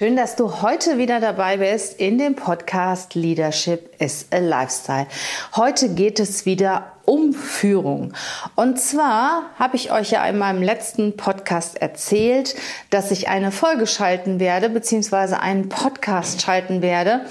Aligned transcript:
Schön, 0.00 0.14
dass 0.14 0.36
du 0.36 0.62
heute 0.62 0.96
wieder 0.96 1.18
dabei 1.18 1.56
bist 1.56 1.98
in 1.98 2.18
dem 2.18 2.36
Podcast 2.36 3.16
Leadership 3.16 4.00
is 4.00 4.28
a 4.30 4.38
Lifestyle. 4.38 5.08
Heute 5.56 5.92
geht 5.92 6.20
es 6.20 6.46
wieder 6.46 6.92
Umführung. 7.08 8.12
Und 8.54 8.78
zwar 8.78 9.44
habe 9.58 9.76
ich 9.76 9.90
euch 9.90 10.10
ja 10.10 10.26
in 10.26 10.36
meinem 10.36 10.62
letzten 10.62 11.16
Podcast 11.16 11.80
erzählt, 11.80 12.54
dass 12.90 13.10
ich 13.10 13.28
eine 13.28 13.50
Folge 13.50 13.86
schalten 13.86 14.38
werde, 14.40 14.68
beziehungsweise 14.68 15.40
einen 15.40 15.70
Podcast 15.70 16.42
schalten 16.42 16.82
werde, 16.82 17.22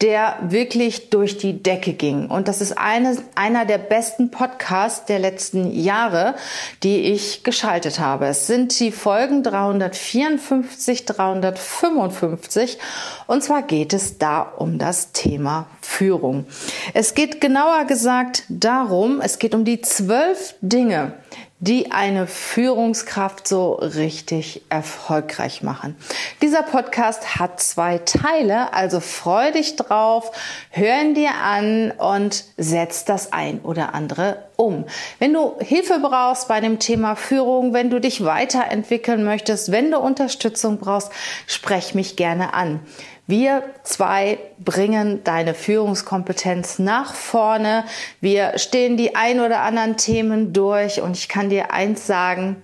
der 0.00 0.36
wirklich 0.42 1.10
durch 1.10 1.36
die 1.36 1.62
Decke 1.64 1.94
ging. 1.94 2.30
Und 2.30 2.46
das 2.46 2.60
ist 2.60 2.78
eine, 2.78 3.16
einer 3.34 3.64
der 3.64 3.78
besten 3.78 4.30
Podcasts 4.30 5.06
der 5.06 5.18
letzten 5.18 5.72
Jahre, 5.72 6.36
die 6.84 7.00
ich 7.00 7.42
geschaltet 7.42 7.98
habe. 7.98 8.26
Es 8.26 8.46
sind 8.46 8.78
die 8.78 8.92
Folgen 8.92 9.42
354, 9.42 11.06
355. 11.06 12.78
Und 13.26 13.42
zwar 13.42 13.62
geht 13.62 13.92
es 13.92 14.18
da 14.18 14.42
um 14.42 14.78
das 14.78 15.10
Thema 15.10 15.66
Führung. 15.80 16.46
Es 16.92 17.14
geht 17.14 17.40
genauer 17.40 17.84
gesagt 17.86 18.44
darum, 18.48 19.20
es 19.24 19.38
geht 19.38 19.54
um 19.54 19.64
die 19.64 19.80
zwölf 19.80 20.54
Dinge, 20.60 21.14
die 21.58 21.92
eine 21.92 22.26
Führungskraft 22.26 23.48
so 23.48 23.72
richtig 23.72 24.60
erfolgreich 24.68 25.62
machen. 25.62 25.96
Dieser 26.42 26.62
Podcast 26.62 27.38
hat 27.38 27.58
zwei 27.58 27.96
Teile, 27.96 28.74
also 28.74 29.00
freu 29.00 29.50
dich 29.50 29.76
drauf, 29.76 30.30
hören 30.68 31.14
dir 31.14 31.30
an 31.42 31.90
und 31.92 32.44
setz 32.58 33.06
das 33.06 33.32
ein 33.32 33.60
oder 33.60 33.94
andere 33.94 34.42
um. 34.56 34.84
Wenn 35.18 35.32
du 35.32 35.54
Hilfe 35.58 36.00
brauchst 36.00 36.48
bei 36.48 36.60
dem 36.60 36.78
Thema 36.78 37.16
Führung, 37.16 37.72
wenn 37.72 37.88
du 37.88 38.00
dich 38.00 38.24
weiterentwickeln 38.24 39.24
möchtest, 39.24 39.72
wenn 39.72 39.90
du 39.90 39.98
Unterstützung 39.98 40.76
brauchst, 40.76 41.10
sprech 41.46 41.94
mich 41.94 42.16
gerne 42.16 42.52
an. 42.52 42.80
Wir 43.26 43.62
zwei 43.84 44.38
bringen 44.58 45.24
deine 45.24 45.54
Führungskompetenz 45.54 46.78
nach 46.78 47.14
vorne. 47.14 47.84
Wir 48.20 48.58
stehen 48.58 48.98
die 48.98 49.14
ein 49.14 49.40
oder 49.40 49.62
anderen 49.62 49.96
Themen 49.96 50.52
durch 50.52 51.00
und 51.00 51.16
ich 51.16 51.28
kann 51.28 51.48
dir 51.48 51.72
eins 51.72 52.06
sagen, 52.06 52.62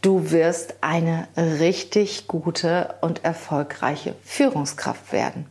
du 0.00 0.30
wirst 0.30 0.76
eine 0.80 1.28
richtig 1.36 2.28
gute 2.28 2.94
und 3.02 3.24
erfolgreiche 3.24 4.14
Führungskraft 4.24 5.12
werden 5.12 5.49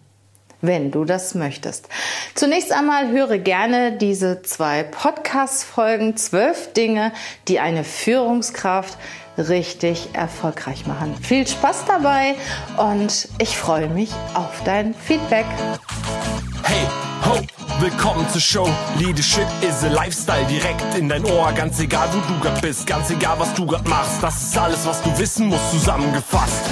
wenn 0.61 0.91
du 0.91 1.05
das 1.05 1.35
möchtest. 1.35 1.87
Zunächst 2.35 2.71
einmal 2.71 3.09
höre 3.09 3.37
gerne 3.37 3.93
diese 3.93 4.41
zwei 4.41 4.83
Podcast-Folgen, 4.83 6.17
zwölf 6.17 6.73
Dinge, 6.73 7.11
die 7.47 7.59
eine 7.59 7.83
Führungskraft 7.83 8.97
richtig 9.37 10.09
erfolgreich 10.13 10.85
machen. 10.85 11.15
Viel 11.21 11.47
Spaß 11.47 11.85
dabei 11.87 12.35
und 12.77 13.29
ich 13.39 13.57
freue 13.57 13.87
mich 13.87 14.11
auf 14.33 14.63
dein 14.65 14.93
Feedback. 14.93 15.45
Hey, 16.63 16.87
ho, 17.25 17.39
willkommen 17.79 18.27
zur 18.29 18.41
Show. 18.41 18.69
Leadership 18.97 19.47
is 19.61 19.83
a 19.83 19.87
Lifestyle 19.87 20.45
direkt 20.47 20.97
in 20.97 21.07
dein 21.07 21.23
Ohr. 21.25 21.53
Ganz 21.53 21.79
egal, 21.79 22.09
wo 22.11 22.33
du 22.33 22.39
grad 22.41 22.61
bist, 22.61 22.85
ganz 22.85 23.09
egal, 23.09 23.39
was 23.39 23.53
du 23.53 23.65
grad 23.65 23.87
machst. 23.87 24.21
Das 24.21 24.41
ist 24.41 24.57
alles, 24.57 24.85
was 24.85 25.01
du 25.01 25.17
wissen 25.17 25.47
musst, 25.47 25.71
zusammengefasst. 25.71 26.65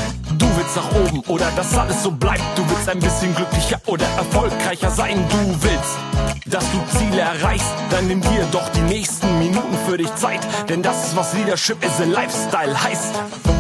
Willst 0.68 0.76
nach 0.76 0.92
oben 1.00 1.20
oder 1.28 1.50
dass 1.56 1.78
alles 1.78 2.04
so 2.04 2.12
bleibt. 2.12 2.44
Du 2.58 2.70
willst 2.70 2.90
ein 2.90 3.00
bisschen 3.00 3.34
glücklicher 3.34 3.80
oder 3.86 4.06
erfolgreicher 4.18 4.92
sein. 4.92 5.24
Du 5.30 5.64
willst 5.64 5.98
dass 6.46 6.64
du 6.72 6.98
Ziele 6.98 7.22
erreichst, 7.22 7.74
dann 7.90 8.08
nimm 8.08 8.22
dir 8.22 8.48
doch 8.54 8.70
die 8.70 8.82
nächsten 8.82 9.38
Minuten 9.38 9.78
für 9.86 9.98
dich 9.98 10.14
Zeit, 10.16 10.40
denn 10.70 10.82
das 10.82 11.08
ist 11.08 11.16
was 11.18 11.34
Leadership 11.34 11.84
is 11.84 12.00
a 12.00 12.06
Lifestyle 12.06 12.82
heißt. 12.82 13.57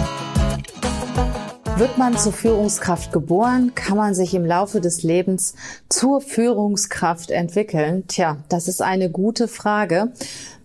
Wird 1.77 1.99
man 1.99 2.17
zur 2.17 2.33
Führungskraft 2.33 3.11
geboren, 3.11 3.73
kann 3.75 3.97
man 3.97 4.15
sich 4.15 4.33
im 4.33 4.43
Laufe 4.43 4.81
des 4.81 5.03
Lebens 5.03 5.53
zur 5.89 6.21
Führungskraft 6.21 7.29
entwickeln? 7.29 8.07
Tja, 8.07 8.37
das 8.49 8.67
ist 8.67 8.81
eine 8.81 9.11
gute 9.11 9.47
Frage. 9.47 10.11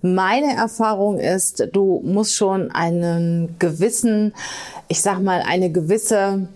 Meine 0.01 0.57
Erfahrung 0.57 1.19
ist, 1.19 1.69
du 1.75 2.01
musst 2.03 2.35
schon 2.35 2.71
einen 2.71 3.57
gewissen, 3.59 4.33
ich 4.89 5.03
sag 5.03 5.21
mal, 5.21 5.43
eine 5.47 5.71
gewisse 5.71 6.49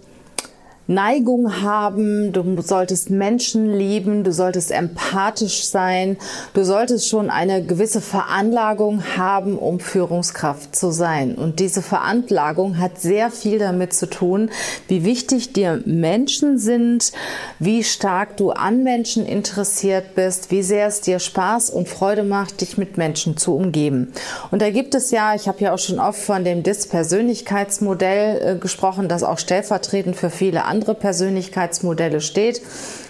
Neigung 0.88 1.62
haben, 1.62 2.32
du 2.32 2.62
solltest 2.62 3.10
Menschen 3.10 3.74
lieben, 3.76 4.22
du 4.22 4.32
solltest 4.32 4.70
empathisch 4.70 5.66
sein, 5.66 6.16
du 6.54 6.64
solltest 6.64 7.08
schon 7.08 7.28
eine 7.28 7.64
gewisse 7.64 8.00
Veranlagung 8.00 9.02
haben, 9.16 9.58
um 9.58 9.80
Führungskraft 9.80 10.76
zu 10.76 10.92
sein. 10.92 11.34
Und 11.34 11.58
diese 11.58 11.82
Veranlagung 11.82 12.78
hat 12.78 13.00
sehr 13.00 13.32
viel 13.32 13.58
damit 13.58 13.94
zu 13.94 14.08
tun, 14.08 14.50
wie 14.86 15.04
wichtig 15.04 15.52
dir 15.52 15.82
Menschen 15.86 16.56
sind, 16.56 17.10
wie 17.58 17.82
stark 17.82 18.36
du 18.36 18.52
an 18.52 18.84
Menschen 18.84 19.26
interessiert 19.26 20.14
bist, 20.14 20.52
wie 20.52 20.62
sehr 20.62 20.86
es 20.86 21.00
dir 21.00 21.18
Spaß 21.18 21.70
und 21.70 21.88
Freude 21.88 22.22
macht, 22.22 22.60
dich 22.60 22.78
mit 22.78 22.96
Menschen 22.96 23.36
zu 23.36 23.56
umgeben. 23.56 24.12
Und 24.52 24.62
da 24.62 24.70
gibt 24.70 24.94
es 24.94 25.10
ja, 25.10 25.34
ich 25.34 25.48
habe 25.48 25.64
ja 25.64 25.74
auch 25.74 25.80
schon 25.80 25.98
oft 25.98 26.20
von 26.20 26.44
dem 26.44 26.62
DIS-Persönlichkeitsmodell 26.62 28.54
äh, 28.54 28.58
gesprochen, 28.58 29.08
das 29.08 29.24
auch 29.24 29.38
stellvertretend 29.38 30.14
für 30.14 30.30
viele 30.30 30.64
andere 30.64 30.75
andere 30.76 30.94
Persönlichkeitsmodelle 30.94 32.20
steht. 32.20 32.60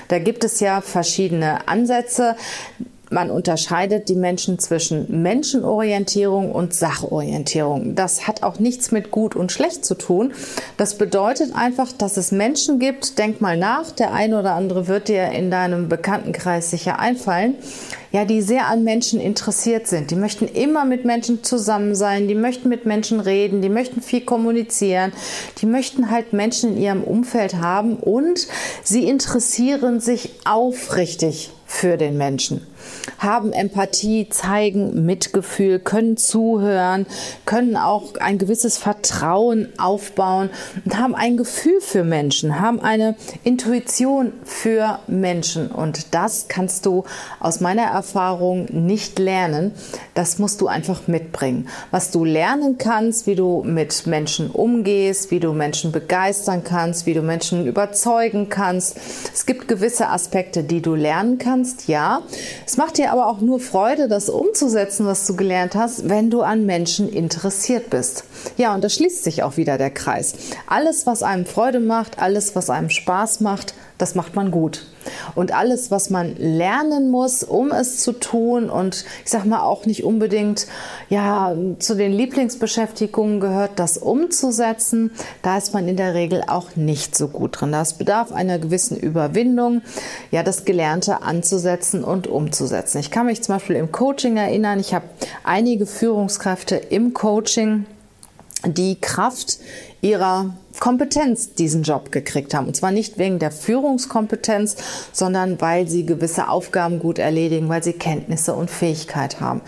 Da 0.06 0.20
gibt 0.20 0.44
es 0.44 0.60
ja 0.60 0.80
verschiedene 0.80 1.66
Ansätze. 1.66 2.36
Man 3.08 3.30
unterscheidet 3.30 4.08
die 4.08 4.16
Menschen 4.16 4.58
zwischen 4.58 5.22
Menschenorientierung 5.22 6.50
und 6.50 6.74
Sachorientierung. 6.74 7.94
Das 7.94 8.26
hat 8.26 8.42
auch 8.42 8.58
nichts 8.58 8.90
mit 8.90 9.12
gut 9.12 9.36
und 9.36 9.52
schlecht 9.52 9.84
zu 9.84 9.94
tun. 9.94 10.32
Das 10.76 10.98
bedeutet 10.98 11.54
einfach, 11.54 11.92
dass 11.92 12.16
es 12.16 12.32
Menschen 12.32 12.80
gibt, 12.80 13.18
denk 13.18 13.40
mal 13.40 13.56
nach, 13.56 13.92
der 13.92 14.12
eine 14.12 14.40
oder 14.40 14.54
andere 14.54 14.88
wird 14.88 15.06
dir 15.06 15.30
in 15.30 15.52
deinem 15.52 15.88
Bekanntenkreis 15.88 16.72
sicher 16.72 16.98
einfallen, 16.98 17.54
ja, 18.10 18.24
die 18.24 18.42
sehr 18.42 18.66
an 18.66 18.82
Menschen 18.82 19.20
interessiert 19.20 19.86
sind. 19.86 20.10
Die 20.10 20.16
möchten 20.16 20.48
immer 20.48 20.84
mit 20.84 21.04
Menschen 21.04 21.44
zusammen 21.44 21.94
sein, 21.94 22.26
die 22.26 22.34
möchten 22.34 22.68
mit 22.68 22.86
Menschen 22.86 23.20
reden, 23.20 23.62
die 23.62 23.68
möchten 23.68 24.02
viel 24.02 24.22
kommunizieren, 24.22 25.12
die 25.60 25.66
möchten 25.66 26.10
halt 26.10 26.32
Menschen 26.32 26.76
in 26.76 26.82
ihrem 26.82 27.04
Umfeld 27.04 27.54
haben 27.54 27.98
und 27.98 28.48
sie 28.82 29.04
interessieren 29.04 30.00
sich 30.00 30.30
aufrichtig 30.44 31.50
für 31.66 31.96
den 31.96 32.16
Menschen 32.16 32.66
haben 33.18 33.52
Empathie, 33.52 34.28
zeigen 34.28 35.04
Mitgefühl, 35.06 35.78
können 35.78 36.16
zuhören, 36.16 37.06
können 37.44 37.76
auch 37.76 38.14
ein 38.20 38.38
gewisses 38.38 38.78
Vertrauen 38.78 39.68
aufbauen 39.78 40.50
und 40.84 40.98
haben 40.98 41.14
ein 41.14 41.36
Gefühl 41.36 41.80
für 41.80 42.04
Menschen, 42.04 42.60
haben 42.60 42.80
eine 42.80 43.16
Intuition 43.44 44.32
für 44.44 45.00
Menschen. 45.06 45.70
Und 45.70 46.14
das 46.14 46.46
kannst 46.48 46.86
du 46.86 47.04
aus 47.40 47.60
meiner 47.60 47.82
Erfahrung 47.82 48.66
nicht 48.70 49.18
lernen. 49.18 49.72
Das 50.14 50.38
musst 50.38 50.60
du 50.60 50.68
einfach 50.68 51.08
mitbringen. 51.08 51.68
Was 51.90 52.10
du 52.10 52.24
lernen 52.24 52.78
kannst, 52.78 53.26
wie 53.26 53.34
du 53.34 53.62
mit 53.64 54.06
Menschen 54.06 54.50
umgehst, 54.50 55.30
wie 55.30 55.40
du 55.40 55.52
Menschen 55.52 55.92
begeistern 55.92 56.64
kannst, 56.64 57.06
wie 57.06 57.14
du 57.14 57.22
Menschen 57.22 57.66
überzeugen 57.66 58.48
kannst. 58.48 58.98
Es 59.34 59.46
gibt 59.46 59.68
gewisse 59.68 60.08
Aspekte, 60.08 60.62
die 60.62 60.80
du 60.80 60.94
lernen 60.94 61.38
kannst, 61.38 61.88
ja. 61.88 62.22
Es 62.66 62.75
macht 62.76 62.98
dir 62.98 63.12
aber 63.12 63.26
auch 63.26 63.40
nur 63.40 63.60
Freude, 63.60 64.08
das 64.08 64.28
umzusetzen, 64.28 65.06
was 65.06 65.26
du 65.26 65.36
gelernt 65.36 65.74
hast, 65.74 66.08
wenn 66.08 66.30
du 66.30 66.42
an 66.42 66.66
Menschen 66.66 67.08
interessiert 67.08 67.90
bist. 67.90 68.24
Ja, 68.56 68.74
und 68.74 68.82
da 68.82 68.88
schließt 68.88 69.24
sich 69.24 69.42
auch 69.42 69.56
wieder 69.56 69.78
der 69.78 69.90
Kreis. 69.90 70.34
Alles, 70.66 71.06
was 71.06 71.22
einem 71.22 71.46
Freude 71.46 71.80
macht, 71.80 72.18
alles, 72.18 72.56
was 72.56 72.70
einem 72.70 72.90
Spaß 72.90 73.40
macht, 73.40 73.74
das 73.98 74.14
macht 74.14 74.34
man 74.34 74.50
gut. 74.50 74.86
Und 75.34 75.54
alles, 75.54 75.90
was 75.90 76.10
man 76.10 76.36
lernen 76.36 77.10
muss, 77.10 77.42
um 77.42 77.70
es 77.72 78.00
zu 78.00 78.12
tun 78.12 78.70
und 78.70 79.04
ich 79.24 79.30
sag 79.30 79.44
mal 79.44 79.60
auch 79.60 79.86
nicht 79.86 80.04
unbedingt, 80.04 80.66
ja, 81.08 81.54
zu 81.78 81.94
den 81.94 82.12
Lieblingsbeschäftigungen 82.12 83.40
gehört, 83.40 83.72
das 83.76 83.98
umzusetzen, 83.98 85.10
da 85.42 85.56
ist 85.56 85.74
man 85.74 85.88
in 85.88 85.96
der 85.96 86.14
Regel 86.14 86.42
auch 86.46 86.76
nicht 86.76 87.16
so 87.16 87.28
gut 87.28 87.60
drin. 87.60 87.72
Das 87.72 87.94
bedarf 87.94 88.32
einer 88.32 88.58
gewissen 88.58 88.96
Überwindung, 88.96 89.82
ja, 90.30 90.42
das 90.42 90.64
Gelernte 90.64 91.22
anzusetzen 91.22 92.04
und 92.04 92.26
umzusetzen. 92.26 92.98
Ich 92.98 93.10
kann 93.10 93.26
mich 93.26 93.42
zum 93.42 93.56
Beispiel 93.56 93.76
im 93.76 93.92
Coaching 93.92 94.36
erinnern, 94.36 94.80
ich 94.80 94.94
habe 94.94 95.06
einige 95.44 95.86
Führungskräfte 95.86 96.76
im 96.76 97.14
Coaching, 97.14 97.86
die 98.64 99.00
Kraft 99.00 99.58
ihrer 100.02 100.54
Kompetenz 100.78 101.54
diesen 101.54 101.82
Job 101.82 102.12
gekriegt 102.12 102.54
haben. 102.54 102.66
Und 102.66 102.76
zwar 102.76 102.90
nicht 102.90 103.18
wegen 103.18 103.38
der 103.38 103.50
Führungskompetenz, 103.50 104.76
sondern 105.12 105.60
weil 105.60 105.88
sie 105.88 106.04
gewisse 106.04 106.48
Aufgaben 106.48 106.98
gut 106.98 107.18
erledigen, 107.18 107.68
weil 107.68 107.82
sie 107.82 107.94
Kenntnisse 107.94 108.54
und 108.54 108.70
Fähigkeit 108.70 109.40
haben. 109.40 109.62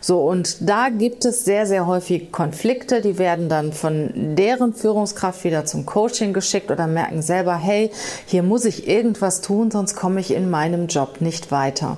So, 0.00 0.20
und 0.20 0.68
da 0.68 0.88
gibt 0.90 1.24
es 1.24 1.44
sehr, 1.44 1.66
sehr 1.66 1.86
häufig 1.86 2.30
Konflikte, 2.30 3.00
die 3.00 3.18
werden 3.18 3.48
dann 3.48 3.72
von 3.72 4.36
deren 4.36 4.74
Führungskraft 4.74 5.44
wieder 5.44 5.64
zum 5.64 5.86
Coaching 5.86 6.32
geschickt 6.32 6.70
oder 6.70 6.86
merken 6.86 7.22
selber, 7.22 7.56
hey, 7.56 7.90
hier 8.26 8.42
muss 8.42 8.64
ich 8.64 8.86
irgendwas 8.86 9.40
tun, 9.40 9.70
sonst 9.70 9.96
komme 9.96 10.20
ich 10.20 10.32
in 10.32 10.50
meinem 10.50 10.88
Job 10.88 11.20
nicht 11.20 11.50
weiter. 11.50 11.96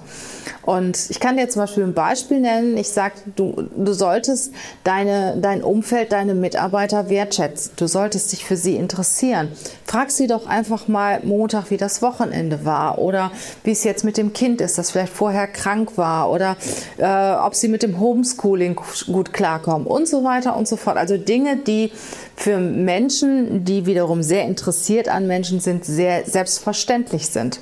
Und 0.62 1.10
ich 1.10 1.18
kann 1.18 1.36
dir 1.36 1.48
zum 1.48 1.62
Beispiel 1.62 1.84
ein 1.84 1.94
Beispiel 1.94 2.40
nennen. 2.40 2.76
Ich 2.76 2.88
sage, 2.90 3.14
du, 3.34 3.68
du 3.76 3.92
solltest 3.92 4.52
deine, 4.84 5.36
dein 5.40 5.62
Umfeld, 5.62 6.12
deine 6.12 6.34
Mitarbeiter 6.34 7.08
wertschätzen. 7.08 7.71
Du 7.76 7.86
solltest 7.86 8.32
dich 8.32 8.44
für 8.44 8.56
sie 8.56 8.76
interessieren. 8.76 9.48
Frag 9.84 10.10
sie 10.10 10.26
doch 10.26 10.46
einfach 10.46 10.88
mal 10.88 11.20
Montag, 11.24 11.70
wie 11.70 11.76
das 11.76 12.02
Wochenende 12.02 12.64
war 12.64 12.98
oder 12.98 13.30
wie 13.64 13.70
es 13.70 13.84
jetzt 13.84 14.04
mit 14.04 14.16
dem 14.16 14.32
Kind 14.32 14.60
ist, 14.60 14.78
das 14.78 14.90
vielleicht 14.90 15.12
vorher 15.12 15.46
krank 15.46 15.96
war 15.96 16.30
oder 16.30 16.56
äh, 16.98 17.34
ob 17.34 17.54
sie 17.54 17.68
mit 17.68 17.82
dem 17.82 17.98
Homeschooling 17.98 18.78
gut 19.06 19.32
klarkommen 19.32 19.86
und 19.86 20.06
so 20.08 20.24
weiter 20.24 20.56
und 20.56 20.68
so 20.68 20.76
fort. 20.76 20.96
Also 20.96 21.16
Dinge, 21.16 21.56
die 21.56 21.92
für 22.36 22.58
Menschen, 22.58 23.64
die 23.64 23.86
wiederum 23.86 24.22
sehr 24.22 24.44
interessiert 24.44 25.08
an 25.08 25.26
Menschen 25.26 25.60
sind, 25.60 25.84
sehr 25.84 26.24
selbstverständlich 26.26 27.28
sind. 27.28 27.60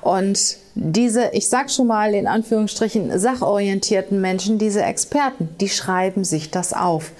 Und 0.00 0.56
diese, 0.74 1.30
ich 1.32 1.48
sag 1.48 1.70
schon 1.70 1.86
mal 1.86 2.14
in 2.14 2.26
Anführungsstrichen, 2.26 3.18
sachorientierten 3.18 4.20
Menschen, 4.20 4.58
diese 4.58 4.82
Experten, 4.82 5.50
die 5.60 5.68
schreiben 5.68 6.24
sich 6.24 6.50
das 6.50 6.72
auf. 6.72 7.12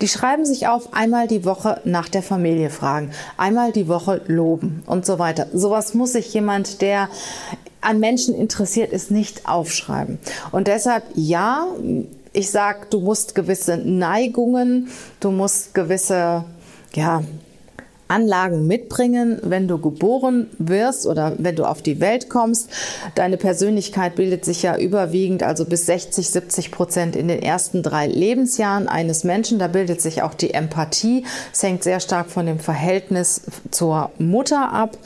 Die 0.00 0.08
schreiben 0.08 0.46
sich 0.46 0.68
auf, 0.68 0.94
einmal 0.94 1.28
die 1.28 1.44
Woche 1.44 1.80
nach 1.84 2.08
der 2.08 2.22
Familie 2.22 2.70
fragen, 2.70 3.10
einmal 3.36 3.72
die 3.72 3.88
Woche 3.88 4.22
loben 4.26 4.82
und 4.86 5.04
so 5.04 5.18
weiter. 5.18 5.48
Sowas 5.52 5.94
muss 5.94 6.12
sich 6.12 6.32
jemand, 6.32 6.80
der 6.80 7.08
an 7.82 8.00
Menschen 8.00 8.34
interessiert 8.34 8.92
ist, 8.92 9.10
nicht 9.10 9.46
aufschreiben. 9.46 10.18
Und 10.50 10.68
deshalb, 10.68 11.04
ja, 11.14 11.66
ich 12.32 12.50
sag, 12.50 12.90
du 12.90 13.00
musst 13.00 13.34
gewisse 13.34 13.76
Neigungen, 13.76 14.88
du 15.20 15.30
musst 15.30 15.74
gewisse, 15.74 16.44
ja, 16.94 17.22
Anlagen 18.14 18.68
mitbringen, 18.68 19.40
wenn 19.42 19.66
du 19.66 19.78
geboren 19.78 20.46
wirst 20.58 21.04
oder 21.04 21.34
wenn 21.38 21.56
du 21.56 21.64
auf 21.64 21.82
die 21.82 21.98
Welt 21.98 22.30
kommst. 22.30 22.70
Deine 23.16 23.36
Persönlichkeit 23.36 24.14
bildet 24.14 24.44
sich 24.44 24.62
ja 24.62 24.78
überwiegend, 24.78 25.42
also 25.42 25.64
bis 25.64 25.86
60, 25.86 26.30
70 26.30 26.70
Prozent 26.70 27.16
in 27.16 27.26
den 27.26 27.42
ersten 27.42 27.82
drei 27.82 28.06
Lebensjahren 28.06 28.86
eines 28.86 29.24
Menschen. 29.24 29.58
Da 29.58 29.66
bildet 29.66 30.00
sich 30.00 30.22
auch 30.22 30.34
die 30.34 30.54
Empathie. 30.54 31.24
Es 31.52 31.64
hängt 31.64 31.82
sehr 31.82 31.98
stark 31.98 32.30
von 32.30 32.46
dem 32.46 32.60
Verhältnis 32.60 33.42
zur 33.72 34.12
Mutter 34.18 34.72
ab. 34.72 34.96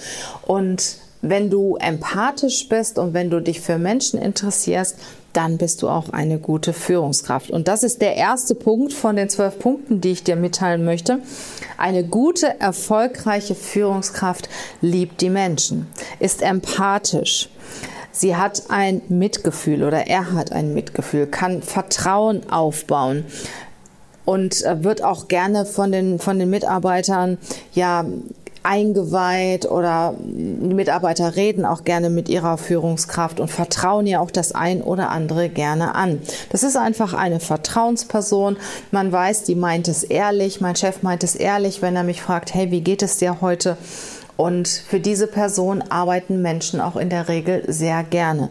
Und 0.47 0.99
wenn 1.23 1.51
du 1.51 1.77
empathisch 1.77 2.69
bist 2.69 2.99
und 2.99 3.15
wenn 3.15 3.31
du 3.31 3.41
dich 3.41 3.61
für 3.61 3.79
Menschen 3.79 4.21
interessierst, 4.21 4.97
dann 5.39 5.57
bist 5.57 5.83
du 5.83 5.89
auch 5.89 6.09
eine 6.09 6.41
gute 6.41 6.73
Führungskraft. 6.73 7.53
Und 7.53 7.69
das 7.69 7.85
ist 7.85 8.03
der 8.03 8.17
erste 8.17 8.57
Punkt 8.57 8.93
von 8.93 9.15
den 9.15 9.29
zwölf 9.29 9.61
Punkten, 9.61 10.01
die 10.01 10.11
ich 10.11 10.25
dir 10.25 10.35
mitteilen 10.35 10.85
möchte. 10.85 11.21
Eine 11.77 12.03
gute, 12.03 12.59
erfolgreiche 12.59 13.55
Führungskraft 13.55 14.49
liebt 14.81 15.21
die 15.21 15.31
Menschen, 15.31 15.87
ist 16.19 16.43
empathisch. 16.43 17.51
Sie 18.11 18.35
hat 18.35 18.65
ein 18.69 19.01
Mitgefühl 19.09 19.85
oder 19.85 20.09
er 20.09 20.33
hat 20.33 20.51
ein 20.51 20.75
Mitgefühl, 20.75 21.29
kann 21.29 21.63
Vertrauen 21.63 22.51
aufbauen 22.51 23.25
und 24.25 24.65
äh, 24.65 24.83
wird 24.83 25.05
auch 25.05 25.29
gerne 25.29 25.67
von 25.67 25.93
den, 25.93 26.19
von 26.19 26.41
den 26.41 26.51
Mitarbeitern 26.51 27.39
ja 27.75 28.05
eingeweiht 28.69 29.65
oder 29.71 30.15
die 30.21 30.75
Mitarbeiter 30.75 31.37
reden 31.37 31.65
auch 31.65 31.85
gerne 31.85 32.11
mit 32.11 32.29
ihrer 32.29 32.59
Führungskraft 32.59 33.41
und 33.41 33.49
vertrauen 33.49 34.07
ihr 34.07 34.21
auch 34.21 34.31
das 34.31 34.53
ein 34.53 34.83
oder 34.83 35.09
andere 35.09 35.49
gerne 35.49 35.95
an. 35.95 36.21
Das 36.51 36.63
ist 36.63 36.77
einfach 36.77 37.15
eine 37.15 37.41
Vertrauensperson. 37.41 38.59
Man 38.91 39.11
weiß, 39.11 39.45
die 39.45 39.55
meint 39.55 39.89
es 39.89 40.05
ehrlich. 40.05 40.61
Mein 40.61 40.77
Chef 40.77 41.03
meint 41.03 41.25
es 41.25 41.35
ehrlich, 41.35 41.81
wenn 41.81 41.97
er 41.97 42.05
mich 42.05 42.21
fragt, 42.21 42.53
hey, 42.55 42.71
wie 42.71 42.83
geht 42.83 43.03
es 43.03 43.17
dir 43.17 43.41
heute? 43.41 43.79
Und 44.37 44.69
für 44.69 45.01
diese 45.01 45.27
Person 45.27 45.83
arbeiten 45.89 46.43
Menschen 46.43 46.81
auch 46.81 46.97
in 46.97 47.09
der 47.09 47.29
Regel 47.29 47.65
sehr 47.67 48.05
gerne. 48.05 48.51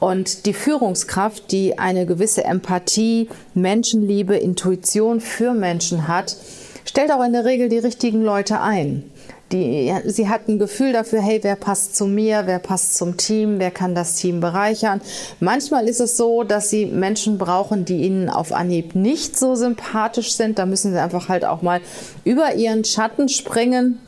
Und 0.00 0.44
die 0.44 0.54
Führungskraft, 0.54 1.52
die 1.52 1.78
eine 1.78 2.04
gewisse 2.04 2.44
Empathie, 2.44 3.28
Menschenliebe, 3.54 4.36
Intuition 4.36 5.20
für 5.20 5.54
Menschen 5.54 6.08
hat, 6.08 6.36
stellt 6.84 7.12
auch 7.12 7.24
in 7.24 7.32
der 7.32 7.44
Regel 7.44 7.68
die 7.68 7.78
richtigen 7.78 8.22
Leute 8.22 8.60
ein 8.60 9.04
die, 9.52 9.92
sie 10.06 10.28
hat 10.28 10.48
ein 10.48 10.58
Gefühl 10.58 10.92
dafür, 10.92 11.20
hey, 11.20 11.38
wer 11.42 11.56
passt 11.56 11.96
zu 11.96 12.06
mir, 12.06 12.42
wer 12.46 12.58
passt 12.58 12.96
zum 12.96 13.16
Team, 13.16 13.58
wer 13.58 13.70
kann 13.70 13.94
das 13.94 14.16
Team 14.16 14.40
bereichern. 14.40 15.00
Manchmal 15.40 15.88
ist 15.88 16.00
es 16.00 16.16
so, 16.16 16.42
dass 16.42 16.70
sie 16.70 16.86
Menschen 16.86 17.38
brauchen, 17.38 17.84
die 17.84 18.02
ihnen 18.02 18.28
auf 18.28 18.52
Anhieb 18.52 18.94
nicht 18.94 19.38
so 19.38 19.54
sympathisch 19.54 20.34
sind. 20.34 20.58
Da 20.58 20.66
müssen 20.66 20.92
sie 20.92 21.00
einfach 21.00 21.28
halt 21.28 21.44
auch 21.44 21.62
mal 21.62 21.80
über 22.24 22.54
ihren 22.54 22.84
Schatten 22.84 23.28
springen 23.28 23.98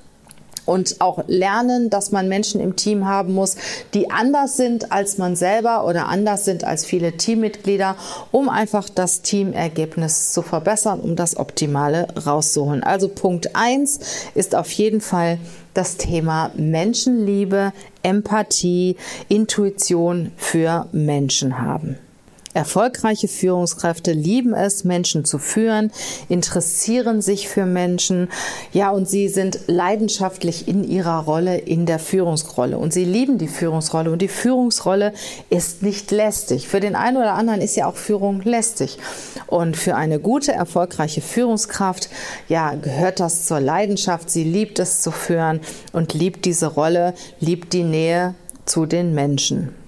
und 0.67 1.01
auch 1.01 1.25
lernen, 1.27 1.91
dass 1.91 2.11
man 2.11 2.29
Menschen 2.29 2.61
im 2.61 2.77
Team 2.77 3.07
haben 3.07 3.35
muss, 3.35 3.57
die 3.93 4.11
anders 4.11 4.57
sind 4.57 4.93
als 4.93 5.19
man 5.19 5.37
selber 5.37 5.87
oder 5.87 6.09
anders 6.09 6.45
sind 6.45 6.65
als 6.65 6.85
viele 6.85 7.17
Teammitglieder, 7.17 7.97
um 8.31 8.49
einfach 8.49 8.89
das 8.89 9.23
Teamergebnis 9.23 10.33
zu 10.33 10.43
verbessern, 10.43 11.01
um 11.01 11.17
das 11.17 11.37
Optimale 11.37 12.09
rauszuholen. 12.27 12.83
Also 12.83 13.09
Punkt 13.09 13.55
eins 13.55 14.01
ist 14.35 14.55
auf 14.55 14.71
jeden 14.73 15.01
Fall 15.01 15.39
das 15.75 15.97
Thema 15.97 16.51
Menschenliebe, 16.55 17.73
Empathie, 18.03 18.97
Intuition 19.29 20.33
für 20.37 20.87
Menschen 20.93 21.61
haben. 21.61 21.99
Erfolgreiche 22.55 23.27
Führungskräfte 23.27 24.13
lieben 24.13 24.55
es, 24.55 24.85
Menschen 24.85 25.25
zu 25.25 25.39
führen, 25.39 25.91
interessieren 26.29 27.21
sich 27.21 27.49
für 27.49 27.67
Menschen, 27.67 28.29
ja, 28.73 28.91
und 28.91 29.09
sie 29.09 29.29
sind 29.29 29.59
leidenschaftlich 29.67 30.69
in 30.69 30.85
ihrer 30.85 31.25
Rolle, 31.25 31.59
in 31.59 31.85
der 31.85 31.99
Führungsrolle. 31.99 32.79
Und 32.79 32.93
sie 32.93 33.05
lieben 33.05 33.39
die 33.39 33.49
Führungsrolle. 33.49 34.13
Und 34.13 34.23
die 34.23 34.29
Führungsrolle 34.29 35.13
ist 35.51 35.83
nicht 35.83 36.13
lästig. 36.13 36.69
Für 36.69 36.79
den 36.79 36.95
einen 36.95 37.17
oder 37.17 37.35
anderen 37.35 37.61
ist 37.61 37.75
ja 37.75 37.87
auch 37.87 37.97
Führung 37.97 38.41
lästig. 38.43 38.99
Und 39.49 39.77
für 39.77 39.97
eine 39.97 40.21
gute, 40.21 40.53
erfolgreiche 40.53 41.23
Führungskraft, 41.23 42.09
ja, 42.49 42.75
gehört 42.75 43.19
das 43.19 43.47
zur 43.47 43.59
Leidenschaft. 43.59 44.31
Sie 44.31 44.45
liebt 44.45 44.79
es 44.79 45.03
zu 45.03 45.11
führen 45.11 45.61
und 45.93 46.15
liebt 46.15 46.45
diese 46.45 46.69
Rolle, 46.69 47.15
liebt 47.41 47.73
die 47.73 47.83
Nähe 47.83 48.35
zu 48.65 48.87
den 48.87 49.13
Menschen. 49.13 49.84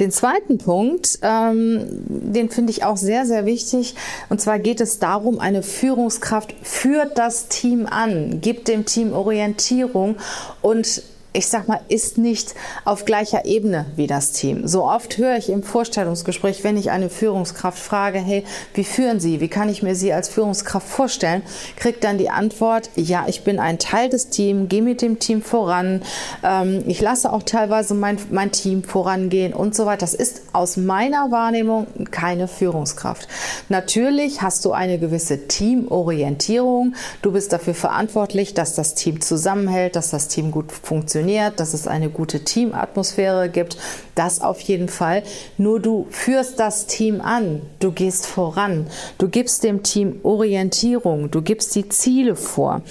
Den 0.00 0.10
zweiten 0.10 0.58
Punkt, 0.58 1.20
ähm, 1.22 1.86
den 2.08 2.50
finde 2.50 2.72
ich 2.72 2.84
auch 2.84 2.96
sehr, 2.96 3.26
sehr 3.26 3.46
wichtig. 3.46 3.94
Und 4.28 4.40
zwar 4.40 4.58
geht 4.58 4.80
es 4.80 4.98
darum, 4.98 5.38
eine 5.38 5.62
Führungskraft 5.62 6.54
führt 6.62 7.16
das 7.16 7.48
Team 7.48 7.86
an, 7.86 8.40
gibt 8.40 8.68
dem 8.68 8.86
Team 8.86 9.12
Orientierung 9.12 10.16
und 10.62 11.02
ich 11.36 11.48
sag 11.48 11.66
mal, 11.66 11.80
ist 11.88 12.16
nicht 12.16 12.54
auf 12.84 13.04
gleicher 13.04 13.44
Ebene 13.44 13.86
wie 13.96 14.06
das 14.06 14.30
Team. 14.30 14.68
So 14.68 14.84
oft 14.84 15.18
höre 15.18 15.36
ich 15.36 15.50
im 15.50 15.64
Vorstellungsgespräch, 15.64 16.62
wenn 16.62 16.76
ich 16.76 16.92
eine 16.92 17.10
Führungskraft 17.10 17.78
frage, 17.78 18.20
hey, 18.20 18.44
wie 18.72 18.84
führen 18.84 19.18
Sie? 19.18 19.40
Wie 19.40 19.48
kann 19.48 19.68
ich 19.68 19.82
mir 19.82 19.96
Sie 19.96 20.12
als 20.12 20.28
Führungskraft 20.28 20.86
vorstellen? 20.88 21.42
Kriegt 21.74 22.04
dann 22.04 22.18
die 22.18 22.30
Antwort, 22.30 22.88
ja, 22.94 23.24
ich 23.26 23.42
bin 23.42 23.58
ein 23.58 23.80
Teil 23.80 24.08
des 24.08 24.28
Teams, 24.30 24.68
gehe 24.68 24.80
mit 24.80 25.02
dem 25.02 25.18
Team 25.18 25.42
voran. 25.42 26.02
Ähm, 26.44 26.84
ich 26.86 27.00
lasse 27.00 27.32
auch 27.32 27.42
teilweise 27.42 27.94
mein, 27.94 28.16
mein 28.30 28.52
Team 28.52 28.84
vorangehen 28.84 29.54
und 29.54 29.74
so 29.74 29.86
weiter. 29.86 30.04
Das 30.04 30.14
ist 30.14 30.42
aus 30.52 30.76
meiner 30.76 31.32
Wahrnehmung 31.32 31.88
keine 32.12 32.46
Führungskraft. 32.46 33.26
Natürlich 33.68 34.40
hast 34.40 34.64
du 34.64 34.70
eine 34.70 35.00
gewisse 35.00 35.48
Teamorientierung. 35.48 36.94
Du 37.22 37.32
bist 37.32 37.52
dafür 37.52 37.74
verantwortlich, 37.74 38.54
dass 38.54 38.76
das 38.76 38.94
Team 38.94 39.20
zusammenhält, 39.20 39.96
dass 39.96 40.10
das 40.10 40.28
Team 40.28 40.52
gut 40.52 40.70
funktioniert 40.70 41.23
funktioniert, 41.24 41.58
dass 41.58 41.72
es 41.72 41.88
eine 41.88 42.10
gute 42.10 42.44
Teamatmosphäre 42.44 43.48
gibt. 43.48 43.78
Das 44.14 44.42
auf 44.42 44.60
jeden 44.60 44.88
Fall. 44.88 45.22
Nur 45.56 45.80
du 45.80 46.06
führst 46.10 46.60
das 46.60 46.86
Team 46.86 47.20
an. 47.22 47.62
Du 47.80 47.92
gehst 47.92 48.26
voran. 48.26 48.86
Du 49.16 49.28
gibst 49.28 49.64
dem 49.64 49.82
Team 49.82 50.20
Orientierung. 50.22 51.30
Du 51.30 51.40
gibst 51.40 51.74
die 51.74 51.88
Ziele 51.88 52.36
vor. 52.36 52.82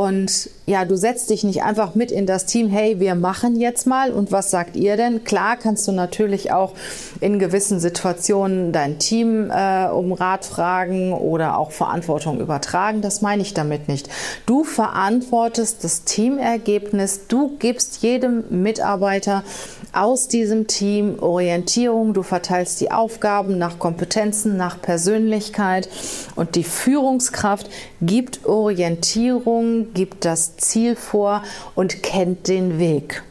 Und 0.00 0.48
ja, 0.64 0.86
du 0.86 0.96
setzt 0.96 1.28
dich 1.28 1.44
nicht 1.44 1.62
einfach 1.62 1.94
mit 1.94 2.10
in 2.10 2.24
das 2.24 2.46
Team, 2.46 2.70
hey, 2.70 3.00
wir 3.00 3.14
machen 3.14 3.60
jetzt 3.60 3.86
mal 3.86 4.12
und 4.12 4.32
was 4.32 4.50
sagt 4.50 4.74
ihr 4.74 4.96
denn? 4.96 5.24
Klar 5.24 5.58
kannst 5.58 5.86
du 5.86 5.92
natürlich 5.92 6.52
auch 6.52 6.72
in 7.20 7.38
gewissen 7.38 7.80
Situationen 7.80 8.72
dein 8.72 8.98
Team 8.98 9.50
äh, 9.50 9.88
um 9.88 10.14
Rat 10.14 10.46
fragen 10.46 11.12
oder 11.12 11.58
auch 11.58 11.70
Verantwortung 11.70 12.40
übertragen. 12.40 13.02
Das 13.02 13.20
meine 13.20 13.42
ich 13.42 13.52
damit 13.52 13.88
nicht. 13.88 14.08
Du 14.46 14.64
verantwortest 14.64 15.84
das 15.84 16.04
Teamergebnis. 16.04 17.26
Du 17.28 17.58
gibst 17.58 18.02
jedem 18.02 18.44
Mitarbeiter 18.48 19.44
aus 19.92 20.28
diesem 20.28 20.66
Team 20.66 21.18
Orientierung. 21.18 22.14
Du 22.14 22.22
verteilst 22.22 22.80
die 22.80 22.90
Aufgaben 22.90 23.58
nach 23.58 23.78
Kompetenzen, 23.78 24.56
nach 24.56 24.80
Persönlichkeit 24.80 25.90
und 26.36 26.54
die 26.54 26.64
Führungskraft 26.64 27.68
gibt 28.00 28.46
Orientierung, 28.46 29.89
gibt 29.94 30.24
das 30.24 30.56
Ziel 30.56 30.96
vor 30.96 31.42
und 31.74 32.02
kennt 32.02 32.48
den 32.48 32.78
Weg. 32.78 33.22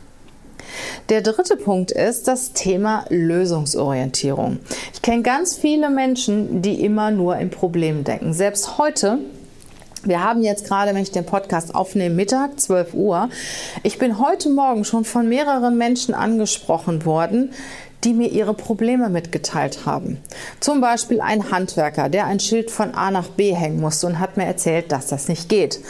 Der 1.09 1.21
dritte 1.21 1.57
Punkt 1.57 1.91
ist 1.91 2.27
das 2.27 2.53
Thema 2.53 3.05
Lösungsorientierung. 3.09 4.59
Ich 4.93 5.01
kenne 5.01 5.23
ganz 5.23 5.57
viele 5.57 5.89
Menschen, 5.89 6.61
die 6.61 6.83
immer 6.83 7.09
nur 7.11 7.37
im 7.37 7.49
Problem 7.49 8.03
denken. 8.03 8.33
Selbst 8.33 8.77
heute 8.77 9.19
wir 10.03 10.23
haben 10.23 10.41
jetzt 10.43 10.65
gerade, 10.65 10.93
wenn 10.95 11.03
ich 11.03 11.11
den 11.11 11.25
Podcast 11.25 11.75
aufnehme, 11.75 12.15
Mittag, 12.15 12.57
12 12.57 12.93
Uhr. 12.93 13.29
Ich 13.83 13.99
bin 13.99 14.17
heute 14.17 14.49
Morgen 14.49 14.85
schon 14.85 15.03
von 15.03 15.27
mehreren 15.27 15.77
Menschen 15.77 16.13
angesprochen 16.13 17.03
worden, 17.03 17.51
die 18.05 18.13
mir 18.13 18.29
ihre 18.29 18.53
Probleme 18.53 19.09
mitgeteilt 19.09 19.85
haben. 19.85 20.17
Zum 20.61 20.79
Beispiel 20.79 21.19
ein 21.19 21.51
Handwerker, 21.51 22.07
der 22.07 22.27
ein 22.27 22.39
Schild 22.39 22.71
von 22.71 22.93
A 22.95 23.11
nach 23.11 23.27
B 23.27 23.53
hängen 23.53 23.81
musste 23.81 24.07
und 24.07 24.19
hat 24.19 24.37
mir 24.37 24.45
erzählt, 24.45 24.93
dass 24.93 25.07
das 25.07 25.27
nicht 25.27 25.49
geht. 25.49 25.81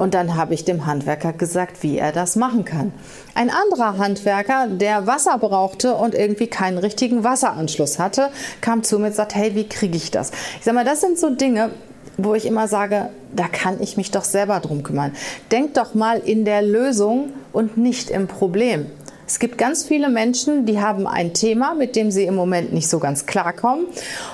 Und 0.00 0.14
dann 0.14 0.34
habe 0.34 0.54
ich 0.54 0.64
dem 0.64 0.86
Handwerker 0.86 1.34
gesagt, 1.34 1.82
wie 1.82 1.98
er 1.98 2.10
das 2.10 2.34
machen 2.34 2.64
kann. 2.64 2.90
Ein 3.34 3.50
anderer 3.50 3.98
Handwerker, 3.98 4.66
der 4.66 5.06
Wasser 5.06 5.36
brauchte 5.36 5.94
und 5.94 6.14
irgendwie 6.14 6.46
keinen 6.46 6.78
richtigen 6.78 7.22
Wasseranschluss 7.22 7.98
hatte, 7.98 8.30
kam 8.62 8.82
zu 8.82 8.98
mir 8.98 9.08
und 9.08 9.14
sagte, 9.14 9.34
hey, 9.34 9.54
wie 9.54 9.68
kriege 9.68 9.98
ich 9.98 10.10
das? 10.10 10.30
Ich 10.58 10.64
sage 10.64 10.74
mal, 10.74 10.86
das 10.86 11.02
sind 11.02 11.18
so 11.18 11.28
Dinge, 11.28 11.72
wo 12.16 12.34
ich 12.34 12.46
immer 12.46 12.66
sage, 12.66 13.10
da 13.36 13.46
kann 13.46 13.78
ich 13.82 13.98
mich 13.98 14.10
doch 14.10 14.24
selber 14.24 14.60
drum 14.60 14.82
kümmern. 14.84 15.12
Denk 15.52 15.74
doch 15.74 15.92
mal 15.92 16.18
in 16.18 16.46
der 16.46 16.62
Lösung 16.62 17.34
und 17.52 17.76
nicht 17.76 18.08
im 18.08 18.26
Problem. 18.26 18.86
Es 19.30 19.38
gibt 19.38 19.58
ganz 19.58 19.84
viele 19.84 20.08
Menschen, 20.08 20.66
die 20.66 20.80
haben 20.80 21.06
ein 21.06 21.34
Thema, 21.34 21.74
mit 21.74 21.94
dem 21.94 22.10
sie 22.10 22.24
im 22.24 22.34
Moment 22.34 22.72
nicht 22.72 22.88
so 22.88 22.98
ganz 22.98 23.26
klarkommen 23.26 23.86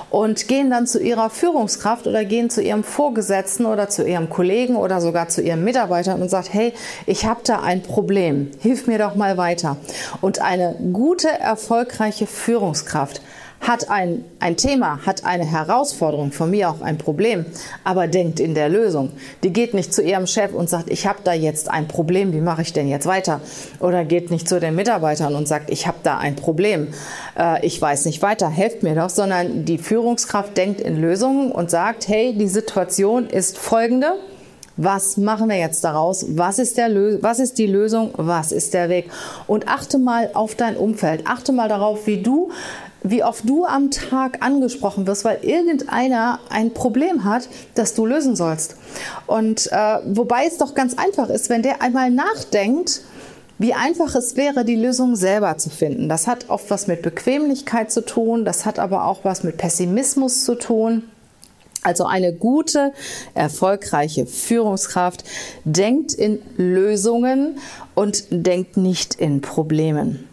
und 0.09 0.47
gehen 0.47 0.71
dann 0.71 0.87
zu 0.87 0.99
ihrer 0.99 1.29
Führungskraft 1.29 2.07
oder 2.07 2.25
gehen 2.25 2.49
zu 2.49 2.63
ihrem 2.63 2.83
Vorgesetzten 2.83 3.67
oder 3.67 3.89
zu 3.89 4.07
ihrem 4.07 4.27
Kollegen 4.27 4.75
oder 4.75 4.99
sogar 4.99 5.29
zu 5.29 5.43
ihrem 5.43 5.63
Mitarbeiter 5.63 6.15
und 6.15 6.29
sagt, 6.29 6.51
hey, 6.51 6.73
ich 7.05 7.27
habe 7.27 7.41
da 7.43 7.59
ein 7.61 7.83
Problem, 7.83 8.49
hilf 8.59 8.87
mir 8.87 8.97
doch 8.97 9.13
mal 9.13 9.37
weiter. 9.37 9.77
Und 10.19 10.41
eine 10.41 10.75
gute, 10.93 11.29
erfolgreiche 11.29 12.25
Führungskraft 12.25 13.21
hat 13.61 13.89
ein, 13.89 14.23
ein 14.39 14.55
Thema, 14.55 15.05
hat 15.05 15.25
eine 15.25 15.45
Herausforderung, 15.45 16.31
von 16.31 16.49
mir 16.49 16.69
auch 16.69 16.81
ein 16.81 16.97
Problem, 16.97 17.45
aber 17.83 18.07
denkt 18.07 18.39
in 18.39 18.53
der 18.53 18.69
Lösung. 18.69 19.11
Die 19.43 19.51
geht 19.51 19.73
nicht 19.73 19.93
zu 19.93 20.01
ihrem 20.01 20.27
Chef 20.27 20.53
und 20.53 20.69
sagt, 20.69 20.89
ich 20.89 21.05
habe 21.05 21.19
da 21.23 21.33
jetzt 21.33 21.69
ein 21.69 21.87
Problem, 21.87 22.33
wie 22.33 22.41
mache 22.41 22.61
ich 22.61 22.73
denn 22.73 22.87
jetzt 22.87 23.07
weiter? 23.07 23.41
Oder 23.79 24.05
geht 24.05 24.31
nicht 24.31 24.47
zu 24.47 24.59
den 24.59 24.75
Mitarbeitern 24.75 25.35
und 25.35 25.47
sagt, 25.47 25.69
ich 25.69 25.87
habe 25.87 25.97
da 26.03 26.17
ein 26.17 26.35
Problem, 26.35 26.87
äh, 27.37 27.65
ich 27.65 27.81
weiß 27.81 28.05
nicht 28.05 28.21
weiter, 28.21 28.49
helft 28.49 28.83
mir 28.83 28.95
doch, 28.95 29.09
sondern 29.09 29.65
die 29.65 29.77
Führungskraft 29.77 30.55
denkt 30.55 30.79
in 30.79 31.01
Lösungen 31.01 31.51
und 31.51 31.69
sagt, 31.69 32.07
hey, 32.07 32.33
die 32.33 32.47
Situation 32.47 33.27
ist 33.27 33.57
folgende. 33.57 34.13
Was 34.79 35.17
machen 35.17 35.49
wir 35.49 35.57
jetzt 35.57 35.83
daraus? 35.83 36.23
Was 36.37 36.59
ist, 36.59 36.77
was 36.77 37.39
ist 37.39 37.57
die 37.57 37.65
Lösung? 37.65 38.11
Was 38.15 38.51
ist 38.51 38.75
der 38.75 38.89
Weg? 38.89 39.09
Und 39.47 39.67
achte 39.67 39.97
mal 39.97 40.29
auf 40.35 40.53
dein 40.53 40.77
Umfeld. 40.77 41.25
Achte 41.25 41.51
mal 41.51 41.67
darauf, 41.67 42.05
wie 42.05 42.21
du 42.21 42.51
wie 43.03 43.23
oft 43.23 43.47
du 43.47 43.65
am 43.65 43.91
Tag 43.91 44.43
angesprochen 44.43 45.07
wirst, 45.07 45.25
weil 45.25 45.39
irgendeiner 45.43 46.39
ein 46.49 46.73
Problem 46.73 47.23
hat, 47.23 47.47
das 47.75 47.93
du 47.93 48.05
lösen 48.05 48.35
sollst. 48.35 48.75
Und 49.25 49.71
äh, 49.71 49.99
wobei 50.05 50.45
es 50.45 50.57
doch 50.57 50.73
ganz 50.73 50.97
einfach 50.97 51.29
ist, 51.29 51.49
wenn 51.49 51.61
der 51.61 51.81
einmal 51.81 52.09
nachdenkt, 52.09 53.01
wie 53.59 53.73
einfach 53.73 54.13
es 54.15 54.35
wäre, 54.35 54.65
die 54.65 54.75
Lösung 54.75 55.15
selber 55.15 55.57
zu 55.57 55.69
finden. 55.69 56.09
Das 56.09 56.27
hat 56.27 56.49
oft 56.49 56.69
was 56.69 56.87
mit 56.87 57.01
Bequemlichkeit 57.01 57.91
zu 57.91 58.05
tun, 58.05 58.45
das 58.45 58.65
hat 58.65 58.77
aber 58.77 59.05
auch 59.05 59.23
was 59.23 59.43
mit 59.43 59.57
Pessimismus 59.57 60.43
zu 60.43 60.55
tun. 60.55 61.03
Also 61.83 62.05
eine 62.05 62.33
gute, 62.33 62.91
erfolgreiche 63.33 64.25
Führungskraft 64.25 65.23
denkt 65.63 66.13
in 66.13 66.39
Lösungen 66.57 67.59
und 67.95 68.25
denkt 68.29 68.77
nicht 68.77 69.15
in 69.15 69.41
Problemen. 69.41 70.27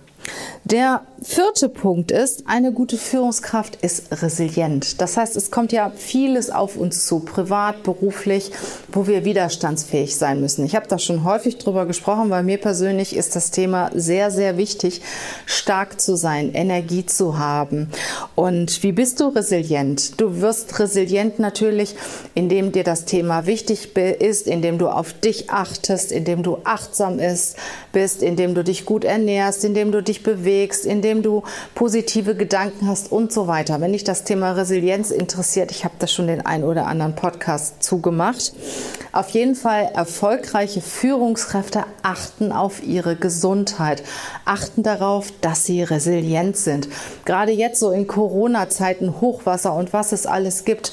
Der 0.65 1.03
vierte 1.21 1.69
Punkt 1.69 2.11
ist, 2.11 2.45
eine 2.47 2.73
gute 2.73 2.97
Führungskraft 2.97 3.77
ist 3.83 4.23
resilient. 4.23 4.99
Das 5.03 5.19
heißt, 5.19 5.37
es 5.37 5.51
kommt 5.51 5.73
ja 5.73 5.93
vieles 5.95 6.49
auf 6.49 6.77
uns 6.77 7.07
zu, 7.07 7.21
privat, 7.21 7.83
beruflich, 7.83 8.51
wo 8.91 9.07
wir 9.07 9.27
widerstandsfähig 9.27 10.17
sein 10.17 10.41
müssen. 10.41 10.65
Ich 10.65 10.75
habe 10.75 10.89
da 10.89 10.99
schon 10.99 11.23
häufig 11.23 11.59
drüber 11.59 11.85
gesprochen, 11.85 12.31
weil 12.31 12.45
mir 12.45 12.57
persönlich 12.57 13.15
ist 13.15 13.37
das 13.37 13.51
Thema 13.51 13.91
sehr, 13.95 14.31
sehr 14.31 14.57
wichtig, 14.57 15.03
stark 15.45 16.01
zu 16.01 16.17
sein, 16.17 16.55
Energie 16.55 17.05
zu 17.05 17.39
haben. 17.39 17.91
Und 18.35 18.83
wie 18.83 18.93
bist 18.93 19.21
du 19.21 19.29
resilient? 19.29 20.19
Du 20.19 20.41
wirst 20.41 20.79
resilient 20.79 21.39
natürlich, 21.39 21.95
indem 22.35 22.73
dir 22.73 22.85
das 22.85 23.05
Thema 23.05 23.45
wichtig 23.45 23.95
ist, 23.95 24.47
indem 24.47 24.79
du 24.79 24.89
auf 24.89 25.13
dich 25.13 25.51
achtest, 25.51 26.11
indem 26.11 26.43
du 26.43 26.59
achtsam 26.65 27.19
bist, 27.93 28.23
indem 28.23 28.55
du 28.55 28.65
dich 28.65 28.87
gut 28.87 29.05
ernährst, 29.05 29.63
indem 29.63 29.93
du 29.93 30.03
dich 30.03 30.23
bewegst, 30.23 30.54
indem 30.63 31.05
indem 31.05 31.23
du 31.23 31.43
positive 31.75 32.35
Gedanken 32.35 32.89
hast 32.89 33.13
und 33.13 33.31
so 33.31 33.47
weiter. 33.47 33.81
Wenn 33.81 33.93
dich 33.93 34.05
das 34.05 34.25
Thema 34.25 34.53
Resilienz 34.53 35.11
interessiert, 35.11 35.71
ich 35.71 35.85
habe 35.85 35.95
da 35.99 36.07
schon 36.07 36.27
den 36.27 36.45
einen 36.45 36.65
oder 36.65 36.87
anderen 36.87 37.15
Podcast 37.15 37.83
zugemacht. 37.83 38.55
Auf 39.13 39.29
jeden 39.31 39.55
Fall 39.55 39.91
erfolgreiche 39.95 40.81
Führungskräfte 40.81 41.85
achten 42.03 42.53
auf 42.53 42.83
ihre 42.83 43.17
Gesundheit, 43.17 44.03
achten 44.47 44.83
darauf, 44.83 45.31
dass 45.43 45.65
sie 45.65 45.83
resilient 45.83 46.57
sind. 46.57 46.89
Gerade 47.25 47.53
jetzt 47.53 47.81
so 47.81 47.91
in 47.91 48.07
Corona-Zeiten, 48.07 49.21
Hochwasser 49.21 49.75
und 49.75 49.93
was 49.93 50.13
es 50.13 50.27
alles 50.27 50.65
gibt. 50.65 50.93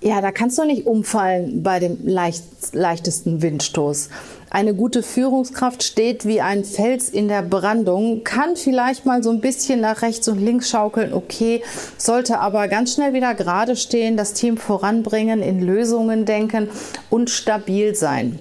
Ja, 0.00 0.20
da 0.20 0.30
kannst 0.30 0.58
du 0.58 0.64
nicht 0.64 0.86
umfallen 0.86 1.64
bei 1.64 1.80
dem 1.80 2.06
leicht, 2.06 2.44
leichtesten 2.72 3.42
Windstoß. 3.42 4.10
Eine 4.50 4.74
gute 4.74 5.02
Führungskraft 5.02 5.82
steht 5.82 6.24
wie 6.24 6.40
ein 6.40 6.64
Fels 6.64 7.10
in 7.10 7.28
der 7.28 7.42
Brandung, 7.42 8.24
kann 8.24 8.56
vielleicht 8.56 9.04
mal 9.04 9.22
so 9.22 9.30
ein 9.30 9.40
bisschen 9.40 9.82
nach 9.82 10.00
rechts 10.00 10.26
und 10.26 10.42
links 10.42 10.70
schaukeln, 10.70 11.12
okay, 11.12 11.62
sollte 11.98 12.38
aber 12.38 12.66
ganz 12.68 12.94
schnell 12.94 13.12
wieder 13.12 13.34
gerade 13.34 13.76
stehen, 13.76 14.16
das 14.16 14.32
Team 14.32 14.56
voranbringen, 14.56 15.42
in 15.42 15.60
Lösungen 15.60 16.24
denken 16.24 16.68
und 17.10 17.28
stabil 17.28 17.94
sein. 17.94 18.38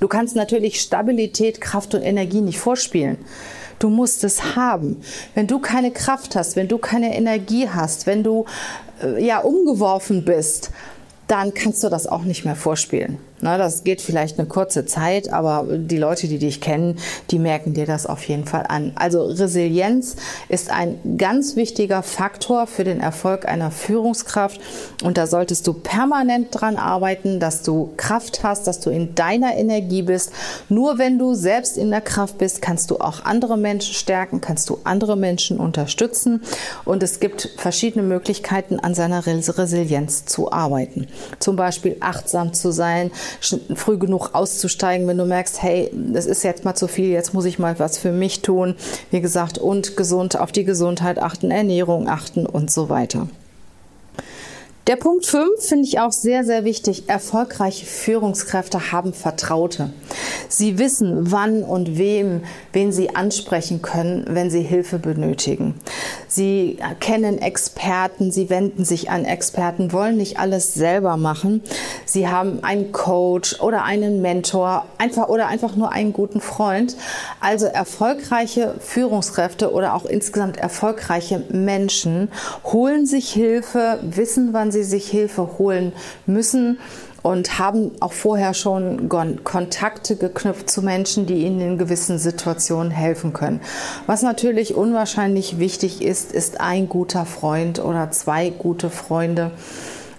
Du 0.00 0.08
kannst 0.08 0.34
natürlich 0.34 0.80
Stabilität, 0.80 1.60
Kraft 1.60 1.94
und 1.94 2.02
Energie 2.02 2.40
nicht 2.40 2.58
vorspielen. 2.58 3.18
Du 3.78 3.88
musst 3.88 4.24
es 4.24 4.56
haben. 4.56 5.00
Wenn 5.36 5.46
du 5.46 5.60
keine 5.60 5.92
Kraft 5.92 6.34
hast, 6.34 6.56
wenn 6.56 6.66
du 6.66 6.78
keine 6.78 7.16
Energie 7.16 7.68
hast, 7.68 8.06
wenn 8.06 8.24
du 8.24 8.44
äh, 9.00 9.24
ja 9.24 9.38
umgeworfen 9.38 10.24
bist, 10.24 10.70
dann 11.28 11.54
kannst 11.54 11.84
du 11.84 11.88
das 11.88 12.08
auch 12.08 12.22
nicht 12.22 12.44
mehr 12.44 12.56
vorspielen. 12.56 13.18
Na, 13.44 13.58
das 13.58 13.82
geht 13.82 14.00
vielleicht 14.00 14.38
eine 14.38 14.46
kurze 14.46 14.86
Zeit, 14.86 15.32
aber 15.32 15.66
die 15.68 15.98
Leute, 15.98 16.28
die 16.28 16.38
dich 16.38 16.60
kennen, 16.60 16.96
die 17.32 17.40
merken 17.40 17.74
dir 17.74 17.86
das 17.86 18.06
auf 18.06 18.22
jeden 18.28 18.46
Fall 18.46 18.66
an. 18.68 18.92
Also 18.94 19.24
Resilienz 19.24 20.14
ist 20.48 20.70
ein 20.70 21.16
ganz 21.18 21.56
wichtiger 21.56 22.04
Faktor 22.04 22.68
für 22.68 22.84
den 22.84 23.00
Erfolg 23.00 23.48
einer 23.48 23.72
Führungskraft 23.72 24.60
und 25.02 25.18
da 25.18 25.26
solltest 25.26 25.66
du 25.66 25.72
permanent 25.72 26.48
dran 26.52 26.76
arbeiten, 26.76 27.40
dass 27.40 27.64
du 27.64 27.90
Kraft 27.96 28.44
hast, 28.44 28.68
dass 28.68 28.78
du 28.78 28.90
in 28.90 29.16
deiner 29.16 29.56
Energie 29.56 30.02
bist. 30.02 30.30
Nur 30.68 30.98
wenn 30.98 31.18
du 31.18 31.34
selbst 31.34 31.76
in 31.76 31.90
der 31.90 32.00
Kraft 32.00 32.38
bist, 32.38 32.62
kannst 32.62 32.92
du 32.92 32.98
auch 32.98 33.24
andere 33.24 33.58
Menschen 33.58 33.94
stärken, 33.94 34.40
kannst 34.40 34.70
du 34.70 34.78
andere 34.84 35.16
Menschen 35.16 35.58
unterstützen 35.58 36.42
und 36.84 37.02
es 37.02 37.18
gibt 37.18 37.50
verschiedene 37.56 38.04
Möglichkeiten, 38.04 38.78
an 38.78 38.94
seiner 38.94 39.26
Resilienz 39.26 40.26
zu 40.26 40.52
arbeiten. 40.52 41.08
Zum 41.40 41.56
Beispiel 41.56 41.96
achtsam 41.98 42.52
zu 42.52 42.70
sein, 42.70 43.10
früh 43.74 43.98
genug 43.98 44.30
auszusteigen, 44.34 45.06
wenn 45.06 45.18
du 45.18 45.24
merkst, 45.24 45.62
hey, 45.62 45.90
das 45.92 46.26
ist 46.26 46.42
jetzt 46.42 46.64
mal 46.64 46.74
zu 46.74 46.88
viel, 46.88 47.10
jetzt 47.10 47.34
muss 47.34 47.44
ich 47.44 47.58
mal 47.58 47.78
was 47.78 47.98
für 47.98 48.12
mich 48.12 48.42
tun. 48.42 48.74
Wie 49.10 49.20
gesagt, 49.20 49.58
und 49.58 49.96
gesund 49.96 50.38
auf 50.38 50.52
die 50.52 50.64
Gesundheit 50.64 51.18
achten, 51.18 51.50
Ernährung 51.50 52.08
achten 52.08 52.46
und 52.46 52.70
so 52.70 52.88
weiter. 52.88 53.28
Der 54.88 54.96
Punkt 54.96 55.26
5 55.26 55.60
finde 55.60 55.84
ich 55.86 56.00
auch 56.00 56.10
sehr, 56.10 56.42
sehr 56.42 56.64
wichtig. 56.64 57.08
Erfolgreiche 57.08 57.86
Führungskräfte 57.86 58.90
haben 58.90 59.12
Vertraute. 59.12 59.92
Sie 60.48 60.76
wissen, 60.76 61.30
wann 61.30 61.62
und 61.62 61.98
wem, 61.98 62.40
wen 62.72 62.90
sie 62.90 63.14
ansprechen 63.14 63.80
können, 63.80 64.24
wenn 64.30 64.50
sie 64.50 64.62
Hilfe 64.62 64.98
benötigen. 64.98 65.74
Sie 66.34 66.78
kennen 66.98 67.36
Experten, 67.42 68.32
sie 68.32 68.48
wenden 68.48 68.86
sich 68.86 69.10
an 69.10 69.26
Experten, 69.26 69.92
wollen 69.92 70.16
nicht 70.16 70.38
alles 70.38 70.72
selber 70.72 71.18
machen. 71.18 71.62
Sie 72.06 72.26
haben 72.26 72.64
einen 72.64 72.90
Coach 72.90 73.60
oder 73.60 73.84
einen 73.84 74.22
Mentor, 74.22 74.86
einfach 74.96 75.28
oder 75.28 75.48
einfach 75.48 75.76
nur 75.76 75.92
einen 75.92 76.14
guten 76.14 76.40
Freund. 76.40 76.96
Also 77.40 77.66
erfolgreiche 77.66 78.76
Führungskräfte 78.80 79.72
oder 79.72 79.92
auch 79.94 80.06
insgesamt 80.06 80.56
erfolgreiche 80.56 81.44
Menschen 81.50 82.30
holen 82.64 83.04
sich 83.04 83.30
Hilfe, 83.30 83.98
wissen, 84.00 84.54
wann 84.54 84.72
sie 84.72 84.84
sich 84.84 85.10
Hilfe 85.10 85.58
holen 85.58 85.92
müssen 86.24 86.78
und 87.22 87.58
haben 87.58 87.92
auch 88.00 88.12
vorher 88.12 88.54
schon 88.54 89.08
Kontakte 89.44 90.16
geknüpft 90.16 90.70
zu 90.70 90.82
Menschen, 90.82 91.26
die 91.26 91.44
ihnen 91.44 91.60
in 91.60 91.78
gewissen 91.78 92.18
Situationen 92.18 92.90
helfen 92.90 93.32
können. 93.32 93.60
Was 94.06 94.22
natürlich 94.22 94.74
unwahrscheinlich 94.74 95.58
wichtig 95.58 96.02
ist, 96.02 96.32
ist 96.32 96.60
ein 96.60 96.88
guter 96.88 97.24
Freund 97.24 97.82
oder 97.82 98.10
zwei 98.10 98.50
gute 98.50 98.90
Freunde. 98.90 99.52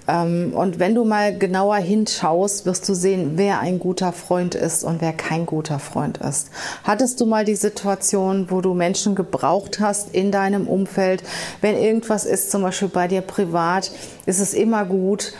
Ähm, 0.07 0.53
und 0.53 0.79
wenn 0.79 0.95
du 0.95 1.05
mal 1.05 1.37
genauer 1.37 1.77
hinschaust, 1.77 2.65
wirst 2.65 2.87
du 2.89 2.93
sehen, 2.93 3.33
wer 3.35 3.59
ein 3.59 3.79
guter 3.79 4.11
Freund 4.11 4.55
ist 4.55 4.83
und 4.83 5.01
wer 5.01 5.13
kein 5.13 5.45
guter 5.45 5.79
Freund 5.79 6.17
ist. 6.17 6.49
Hattest 6.83 7.21
du 7.21 7.25
mal 7.25 7.45
die 7.45 7.55
Situation, 7.55 8.47
wo 8.49 8.61
du 8.61 8.73
Menschen 8.73 9.15
gebraucht 9.15 9.79
hast 9.79 10.13
in 10.13 10.31
deinem 10.31 10.67
Umfeld? 10.67 11.23
Wenn 11.61 11.77
irgendwas 11.77 12.25
ist, 12.25 12.51
zum 12.51 12.63
Beispiel 12.63 12.89
bei 12.89 13.07
dir 13.07 13.21
privat, 13.21 13.91
ist 14.25 14.39
es 14.39 14.53
immer 14.53 14.85
gut, 14.85 15.33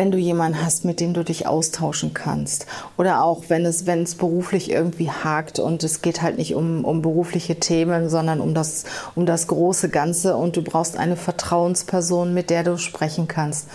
wenn 0.00 0.10
du 0.10 0.16
jemanden 0.16 0.64
hast, 0.64 0.86
mit 0.86 0.98
dem 0.98 1.12
du 1.12 1.22
dich 1.22 1.46
austauschen 1.46 2.14
kannst. 2.14 2.64
Oder 2.96 3.22
auch, 3.22 3.44
wenn 3.48 3.66
es, 3.66 3.84
wenn 3.84 4.02
es 4.02 4.14
beruflich 4.14 4.70
irgendwie 4.70 5.10
hakt 5.10 5.58
und 5.58 5.84
es 5.84 6.00
geht 6.00 6.22
halt 6.22 6.38
nicht 6.38 6.54
um, 6.54 6.86
um 6.86 7.02
berufliche 7.02 7.56
Themen, 7.56 8.08
sondern 8.08 8.40
um 8.40 8.54
das, 8.54 8.84
um 9.14 9.26
das 9.26 9.46
große 9.46 9.90
Ganze 9.90 10.36
und 10.36 10.56
du 10.56 10.62
brauchst 10.62 10.96
eine 10.96 11.16
Vertrauensperson, 11.16 12.32
mit 12.32 12.48
der 12.48 12.64
du 12.64 12.78
sprechen 12.78 13.28
kannst. 13.28 13.66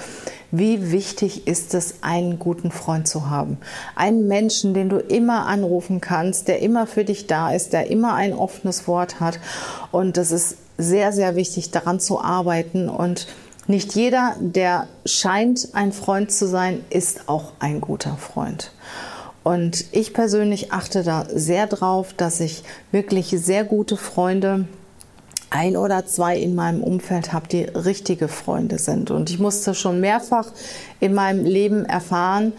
Wie 0.49 0.91
wichtig 0.91 1.45
ist 1.45 1.75
es, 1.75 1.97
einen 2.01 2.39
guten 2.39 2.71
Freund 2.71 3.07
zu 3.07 3.29
haben? 3.29 3.59
Einen 3.95 4.27
Menschen, 4.27 4.73
den 4.73 4.89
du 4.89 4.97
immer 4.97 5.45
anrufen 5.45 6.01
kannst, 6.01 6.47
der 6.47 6.59
immer 6.59 6.87
für 6.87 7.05
dich 7.05 7.27
da 7.27 7.51
ist, 7.51 7.71
der 7.71 7.91
immer 7.91 8.15
ein 8.15 8.33
offenes 8.33 8.87
Wort 8.87 9.19
hat. 9.19 9.37
Und 9.91 10.17
das 10.17 10.31
ist 10.31 10.57
sehr, 10.79 11.11
sehr 11.11 11.35
wichtig, 11.35 11.69
daran 11.69 11.99
zu 11.99 12.19
arbeiten 12.19 12.89
und 12.89 13.27
nicht 13.67 13.95
jeder, 13.95 14.35
der 14.39 14.87
scheint 15.05 15.69
ein 15.73 15.91
Freund 15.91 16.31
zu 16.31 16.47
sein, 16.47 16.83
ist 16.89 17.27
auch 17.27 17.53
ein 17.59 17.81
guter 17.81 18.17
Freund. 18.17 18.71
Und 19.43 19.85
ich 19.91 20.13
persönlich 20.13 20.71
achte 20.71 21.03
da 21.03 21.25
sehr 21.31 21.67
drauf, 21.67 22.13
dass 22.13 22.39
ich 22.39 22.63
wirklich 22.91 23.29
sehr 23.29 23.63
gute 23.63 23.97
Freunde 23.97 24.67
ein 25.51 25.77
oder 25.77 26.05
zwei 26.05 26.37
in 26.37 26.55
meinem 26.55 26.83
Umfeld 26.83 27.31
habe, 27.31 27.47
die 27.47 27.63
richtige 27.63 28.27
Freunde 28.27 28.79
sind. 28.79 29.11
Und 29.11 29.29
ich 29.29 29.39
musste 29.39 29.73
schon 29.73 29.99
mehrfach 30.01 30.47
in 30.99 31.13
meinem 31.13 31.45
Leben 31.45 31.85
erfahren, 31.85 32.53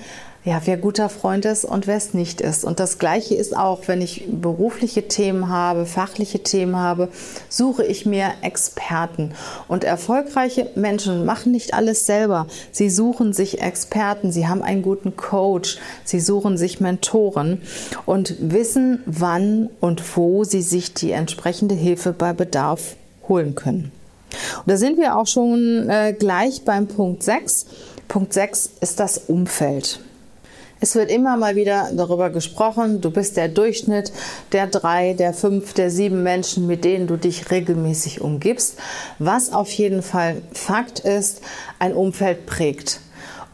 ja, 0.47 0.63
wer 0.65 0.77
guter 0.77 1.09
Freund 1.09 1.45
ist 1.45 1.65
und 1.65 1.89
wer 1.89 1.97
es 1.97 2.15
nicht 2.15 2.41
ist. 2.41 2.65
Und 2.65 2.79
das 2.79 3.01
Gleiche 3.01 3.35
ist 3.35 3.57
auch, 3.57 3.81
wenn 3.89 4.01
ich 4.01 4.27
berufliche 4.31 5.09
Themen 5.09 5.49
habe, 5.49 5.87
fachliche 5.87 6.39
Themen 6.39 6.77
habe, 6.77 7.09
suche 7.49 7.85
ich 7.85 8.07
mir 8.07 8.31
Experten. 8.43 9.33
Und 9.67 9.83
erfolgreiche 9.83 10.71
Menschen 10.77 11.25
machen 11.25 11.51
nicht 11.51 11.75
alles 11.75 12.07
selber. 12.07 12.47
Sie 12.71 12.91
suchen 12.91 13.33
sich 13.33 13.61
Experten, 13.61 14.31
sie 14.31 14.47
haben 14.47 14.63
einen 14.63 14.83
guten 14.83 15.17
Coach, 15.17 15.79
sie 16.05 16.21
suchen 16.21 16.57
sich 16.57 16.79
Mentoren 16.79 17.61
und 18.05 18.37
wissen, 18.39 19.03
wann 19.05 19.69
und 19.81 20.17
wo 20.17 20.45
sie 20.45 20.63
sich 20.63 20.95
die 20.95 21.11
entsprechende 21.11 21.75
Hilfe 21.75 22.13
bei 22.13 22.33
Bedarf 22.33 22.95
holen 23.29 23.57
können. 23.57 23.91
Und 24.59 24.71
da 24.71 24.77
sind 24.77 24.97
wir 24.97 25.17
auch 25.17 25.27
schon 25.27 25.89
äh, 25.89 26.15
gleich 26.17 26.63
beim 26.65 26.87
Punkt 26.87 27.25
6. 27.25 27.67
Punkt 28.07 28.33
6 28.33 28.71
ist 28.81 29.01
das 29.01 29.19
Umfeld. 29.19 29.99
Es 30.79 30.95
wird 30.95 31.11
immer 31.11 31.39
mal 31.39 31.57
wieder 31.57 31.91
darüber 31.95 32.29
gesprochen, 32.29 33.01
du 33.01 33.11
bist 33.11 33.39
der 33.39 33.49
Durchschnitt 33.49 34.13
der 34.53 34.67
drei, 34.67 35.15
der 35.15 35.33
fünf, 35.33 35.73
der 35.73 35.91
sieben 35.91 36.23
Menschen, 36.23 36.67
mit 36.67 36.85
denen 36.85 37.07
du 37.07 37.17
dich 37.17 37.51
regelmäßig 37.51 38.21
umgibst. 38.21 38.77
Was 39.19 39.53
auf 39.53 39.71
jeden 39.73 40.03
Fall 40.03 40.43
Fakt 40.53 41.01
ist, 41.01 41.41
ein 41.79 41.95
Umfeld 41.95 42.45
prägt. 42.45 43.01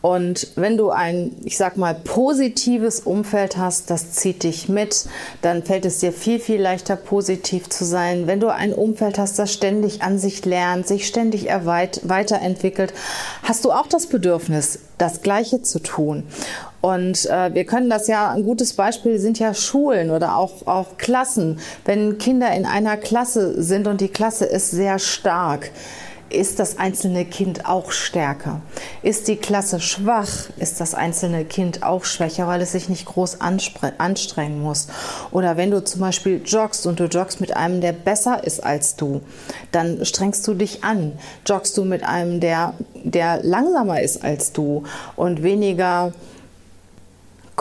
Und 0.02 0.48
wenn 0.56 0.76
du 0.76 0.90
ein, 0.90 1.30
ich 1.44 1.56
sag 1.56 1.76
mal, 1.76 1.94
positives 1.94 3.00
Umfeld 3.00 3.56
hast, 3.56 3.88
das 3.88 4.12
zieht 4.12 4.42
dich 4.42 4.68
mit, 4.68 5.06
dann 5.42 5.62
fällt 5.62 5.84
es 5.84 5.98
dir 5.98 6.12
viel, 6.12 6.40
viel 6.40 6.60
leichter 6.60 6.96
positiv 6.96 7.68
zu 7.68 7.84
sein. 7.84 8.26
Wenn 8.26 8.40
du 8.40 8.48
ein 8.48 8.74
Umfeld 8.74 9.16
hast, 9.16 9.38
das 9.38 9.52
ständig 9.52 10.02
an 10.02 10.18
sich 10.18 10.44
lernt, 10.44 10.88
sich 10.88 11.06
ständig 11.06 11.46
weiterentwickelt, 11.46 12.92
hast 13.44 13.64
du 13.64 13.70
auch 13.70 13.86
das 13.86 14.08
Bedürfnis, 14.08 14.80
das 14.98 15.22
Gleiche 15.22 15.62
zu 15.62 15.78
tun. 15.78 16.24
Und 16.80 17.26
äh, 17.26 17.54
wir 17.54 17.64
können 17.64 17.88
das 17.88 18.08
ja, 18.08 18.32
ein 18.32 18.42
gutes 18.42 18.72
Beispiel 18.72 19.20
sind 19.20 19.38
ja 19.38 19.54
Schulen 19.54 20.10
oder 20.10 20.36
auch, 20.36 20.66
auch 20.66 20.98
Klassen. 20.98 21.60
Wenn 21.84 22.18
Kinder 22.18 22.52
in 22.52 22.66
einer 22.66 22.96
Klasse 22.96 23.62
sind 23.62 23.86
und 23.86 24.00
die 24.00 24.08
Klasse 24.08 24.46
ist 24.46 24.72
sehr 24.72 24.98
stark, 24.98 25.70
ist 26.32 26.58
das 26.58 26.78
einzelne 26.78 27.24
Kind 27.24 27.66
auch 27.66 27.92
stärker. 27.92 28.60
Ist 29.02 29.28
die 29.28 29.36
Klasse 29.36 29.80
schwach, 29.80 30.50
ist 30.56 30.80
das 30.80 30.94
einzelne 30.94 31.44
Kind 31.44 31.82
auch 31.82 32.04
schwächer, 32.04 32.46
weil 32.46 32.60
es 32.60 32.72
sich 32.72 32.88
nicht 32.88 33.06
groß 33.06 33.38
anstrengen 33.40 34.62
muss. 34.62 34.88
Oder 35.30 35.56
wenn 35.56 35.70
du 35.70 35.84
zum 35.84 36.00
Beispiel 36.00 36.42
joggst 36.44 36.86
und 36.86 37.00
du 37.00 37.04
joggst 37.04 37.40
mit 37.40 37.56
einem, 37.56 37.80
der 37.80 37.92
besser 37.92 38.44
ist 38.44 38.64
als 38.64 38.96
du, 38.96 39.20
dann 39.70 40.04
strengst 40.04 40.46
du 40.46 40.54
dich 40.54 40.84
an. 40.84 41.12
Joggst 41.46 41.76
du 41.76 41.84
mit 41.84 42.04
einem, 42.04 42.40
der, 42.40 42.74
der 43.04 43.42
langsamer 43.42 44.00
ist 44.00 44.24
als 44.24 44.52
du 44.52 44.84
und 45.16 45.42
weniger 45.42 46.12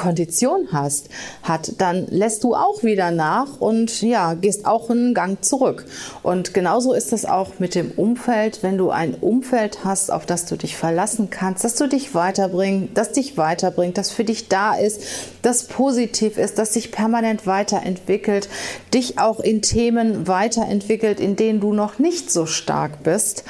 Kondition 0.01 0.69
hast, 0.71 1.09
hat, 1.43 1.73
dann 1.77 2.07
lässt 2.07 2.43
du 2.43 2.55
auch 2.55 2.81
wieder 2.81 3.11
nach 3.11 3.59
und 3.59 4.01
ja, 4.01 4.33
gehst 4.33 4.65
auch 4.65 4.89
einen 4.89 5.13
Gang 5.13 5.45
zurück. 5.45 5.85
Und 6.23 6.55
genauso 6.55 6.93
ist 6.93 7.13
es 7.13 7.25
auch 7.25 7.59
mit 7.59 7.75
dem 7.75 7.91
Umfeld, 7.91 8.63
wenn 8.63 8.79
du 8.79 8.89
ein 8.89 9.13
Umfeld 9.13 9.85
hast, 9.85 10.11
auf 10.11 10.25
das 10.25 10.47
du 10.47 10.55
dich 10.55 10.75
verlassen 10.75 11.29
kannst, 11.29 11.63
dass 11.63 11.75
du 11.75 11.87
dich 11.87 12.15
weiterbringt, 12.15 12.97
das 12.97 13.11
dich 13.11 13.37
weiterbringt, 13.37 13.99
das 13.99 14.09
für 14.09 14.23
dich 14.23 14.47
da 14.47 14.73
ist, 14.73 15.03
das 15.43 15.65
positiv 15.65 16.39
ist, 16.39 16.57
das 16.57 16.73
sich 16.73 16.91
permanent 16.91 17.45
weiterentwickelt, 17.45 18.49
dich 18.95 19.19
auch 19.19 19.39
in 19.39 19.61
Themen 19.61 20.27
weiterentwickelt, 20.27 21.19
in 21.19 21.35
denen 21.35 21.59
du 21.59 21.73
noch 21.73 21.99
nicht 21.99 22.31
so 22.31 22.47
stark 22.47 23.03
bist. 23.03 23.43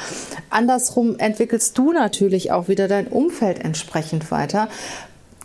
Andersrum 0.50 1.18
entwickelst 1.18 1.78
du 1.78 1.94
natürlich 1.94 2.52
auch 2.52 2.68
wieder 2.68 2.90
dein 2.90 3.08
Umfeld 3.08 3.64
entsprechend 3.64 4.32
weiter, 4.32 4.68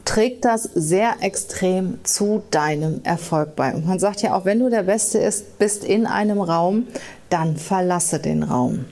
trägt 0.06 0.46
das 0.46 0.62
sehr 0.62 1.16
extrem 1.20 1.98
zu 2.04 2.42
deinem 2.50 3.02
Erfolg 3.04 3.54
bei. 3.56 3.74
Und 3.74 3.86
man 3.86 3.98
sagt 3.98 4.22
ja 4.22 4.34
auch, 4.34 4.46
wenn 4.46 4.60
du 4.60 4.70
der 4.70 4.84
Beste 4.84 5.18
ist, 5.18 5.58
bist 5.58 5.84
in 5.84 6.06
einem 6.06 6.40
Raum, 6.40 6.86
dann 7.28 7.56
verlasse 7.56 8.18
den 8.18 8.42
Raum. 8.42 8.86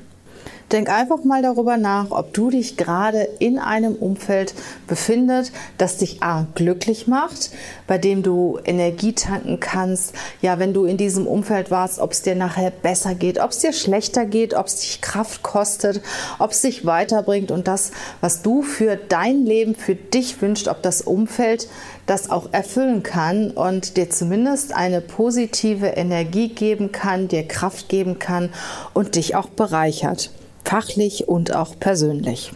Denk 0.75 0.91
einfach 0.91 1.23
mal 1.23 1.41
darüber 1.41 1.77
nach, 1.77 2.11
ob 2.11 2.35
du 2.35 2.51
dich 2.51 2.77
gerade 2.77 3.29
in 3.39 3.61
einem 3.61 3.95
Umfeld 3.95 4.55
befindet, 4.89 5.53
das 5.79 5.99
dich 5.99 6.21
A, 6.25 6.49
glücklich 6.57 7.07
macht, 7.07 7.53
bei 7.87 7.97
dem 7.97 8.25
du 8.25 8.59
Energie 8.65 9.13
tanken 9.13 9.61
kannst. 9.61 10.17
Ja, 10.43 10.59
wenn 10.59 10.75
du 10.75 10.85
in 10.85 10.97
diesem 10.97 11.29
Umfeld 11.29 11.71
warst, 11.71 12.01
ob 12.01 12.11
es 12.11 12.23
dir 12.23 12.35
nachher 12.35 12.73
besser 12.73 13.15
geht, 13.15 13.39
ob 13.39 13.53
es 13.53 13.61
dir 13.61 13.73
schlechter 13.73 14.27
geht, 14.27 14.53
ob 14.53 14.67
es 14.67 14.81
dich 14.81 15.01
Kraft 15.01 15.45
kostet, 15.45 16.03
ob 16.41 16.51
es 16.51 16.63
dich 16.63 16.85
weiterbringt 16.85 17.53
und 17.53 17.69
das, 17.69 17.93
was 18.21 18.43
du 18.43 18.63
für 18.63 18.97
dein 18.97 19.47
Leben, 19.47 19.77
für 19.77 19.95
dich 19.95 20.43
wünscht, 20.43 20.67
ob 20.67 20.83
das 20.83 21.03
Umfeld 21.03 21.69
das 22.07 22.31
auch 22.31 22.49
erfüllen 22.51 23.05
kann 23.05 23.53
und 23.53 23.97
dir 23.97 24.11
zumindest 24.11 24.75
eine 24.75 25.01
positive 25.01 25.87
Energie 25.87 26.49
geben 26.49 26.91
kann, 26.91 27.29
dir 27.29 27.47
Kraft 27.47 27.89
geben 27.89 28.19
kann 28.19 28.51
und 28.93 29.15
dich 29.15 29.37
auch 29.37 29.47
bereichert 29.51 30.31
fachlich 30.65 31.29
und 31.29 31.55
auch 31.55 31.79
persönlich. 31.79 32.53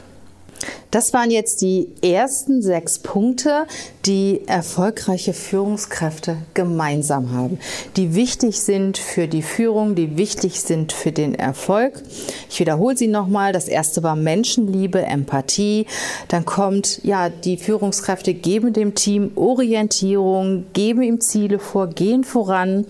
Das 0.90 1.12
waren 1.12 1.30
jetzt 1.30 1.60
die 1.60 1.88
ersten 2.02 2.62
sechs 2.62 2.98
Punkte, 2.98 3.66
die 4.06 4.40
erfolgreiche 4.46 5.34
Führungskräfte 5.34 6.38
gemeinsam 6.54 7.32
haben, 7.32 7.58
die 7.96 8.14
wichtig 8.14 8.60
sind 8.60 8.96
für 8.96 9.28
die 9.28 9.42
Führung, 9.42 9.94
die 9.94 10.16
wichtig 10.16 10.62
sind 10.62 10.92
für 10.94 11.12
den 11.12 11.34
Erfolg. 11.34 12.02
Ich 12.48 12.58
wiederhole 12.58 12.96
sie 12.96 13.06
nochmal. 13.06 13.52
Das 13.52 13.68
erste 13.68 14.02
war 14.02 14.16
Menschenliebe, 14.16 15.02
Empathie. 15.02 15.86
Dann 16.28 16.46
kommt, 16.46 17.04
ja, 17.04 17.28
die 17.28 17.58
Führungskräfte 17.58 18.32
geben 18.32 18.72
dem 18.72 18.94
Team 18.94 19.32
Orientierung, 19.34 20.64
geben 20.72 21.02
ihm 21.02 21.20
Ziele 21.20 21.58
vor, 21.58 21.88
gehen 21.88 22.24
voran 22.24 22.86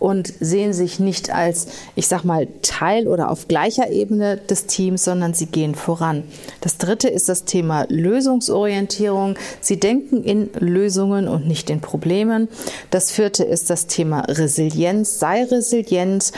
und 0.00 0.32
sehen 0.40 0.72
sich 0.72 0.98
nicht 0.98 1.32
als, 1.32 1.68
ich 1.94 2.08
sag 2.08 2.24
mal, 2.24 2.48
Teil 2.62 3.06
oder 3.06 3.30
auf 3.30 3.46
gleicher 3.46 3.90
Ebene 3.90 4.38
des 4.38 4.66
Teams, 4.66 5.04
sondern 5.04 5.34
sie 5.34 5.46
gehen 5.46 5.76
voran. 5.76 6.24
Das 6.60 6.78
dritte 6.78 7.08
ist 7.08 7.28
das 7.28 7.44
Thema 7.44 7.86
Lösungsorientierung. 7.88 9.36
Sie 9.60 9.78
denken 9.78 10.24
in 10.24 10.50
Lösungen 10.58 11.28
und 11.28 11.46
nicht 11.46 11.70
in 11.70 11.80
Problemen. 11.80 12.48
Das 12.90 13.12
vierte 13.12 13.44
ist 13.44 13.70
das 13.70 13.86
Thema 13.86 14.20
Resilienz. 14.22 15.18
Sei 15.18 15.44
resilient, 15.44 16.32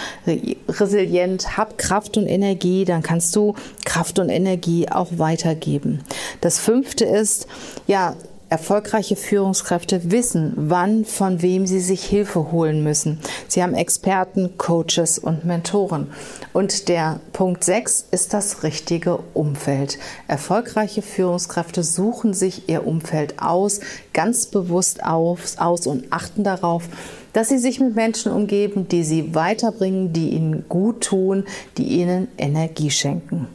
resilient, 0.68 1.56
hab 1.56 1.78
Kraft 1.78 2.16
und 2.16 2.26
Energie, 2.26 2.84
dann 2.84 3.02
kannst 3.02 3.34
du 3.36 3.54
Kraft 3.84 4.18
und 4.18 4.28
Energie 4.28 4.88
auch 4.88 5.08
weitergeben. 5.16 6.00
Das 6.40 6.58
fünfte 6.58 7.04
ist, 7.04 7.46
ja, 7.86 8.16
Erfolgreiche 8.52 9.16
Führungskräfte 9.16 10.10
wissen, 10.10 10.52
wann 10.54 11.06
von 11.06 11.40
wem 11.40 11.66
sie 11.66 11.80
sich 11.80 12.04
Hilfe 12.04 12.52
holen 12.52 12.84
müssen. 12.84 13.18
Sie 13.48 13.62
haben 13.62 13.72
Experten, 13.72 14.58
Coaches 14.58 15.18
und 15.18 15.46
Mentoren. 15.46 16.08
Und 16.52 16.90
der 16.90 17.20
Punkt 17.32 17.64
6 17.64 18.08
ist 18.10 18.34
das 18.34 18.62
richtige 18.62 19.20
Umfeld. 19.32 19.98
Erfolgreiche 20.28 21.00
Führungskräfte 21.00 21.82
suchen 21.82 22.34
sich 22.34 22.68
ihr 22.68 22.86
Umfeld 22.86 23.40
aus, 23.40 23.80
ganz 24.12 24.44
bewusst 24.44 25.02
aus, 25.02 25.56
aus 25.56 25.86
und 25.86 26.12
achten 26.12 26.44
darauf, 26.44 26.90
dass 27.32 27.48
sie 27.48 27.58
sich 27.58 27.80
mit 27.80 27.94
Menschen 27.94 28.32
umgeben, 28.32 28.86
die 28.86 29.02
sie 29.02 29.34
weiterbringen, 29.34 30.12
die 30.12 30.28
ihnen 30.28 30.68
gut 30.68 31.04
tun, 31.04 31.44
die 31.78 31.84
ihnen 31.84 32.28
Energie 32.36 32.90
schenken. 32.90 33.46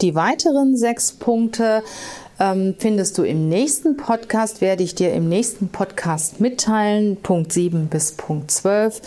Die 0.00 0.14
weiteren 0.14 0.74
sechs 0.76 1.12
Punkte 1.12 1.82
ähm, 2.38 2.74
findest 2.78 3.18
du 3.18 3.22
im 3.22 3.48
nächsten 3.48 3.96
Podcast, 3.96 4.60
werde 4.60 4.82
ich 4.82 4.94
dir 4.94 5.12
im 5.12 5.28
nächsten 5.28 5.68
Podcast 5.68 6.40
mitteilen, 6.40 7.16
Punkt 7.16 7.52
7 7.52 7.86
bis 7.86 8.12
Punkt 8.12 8.50
12, 8.50 9.00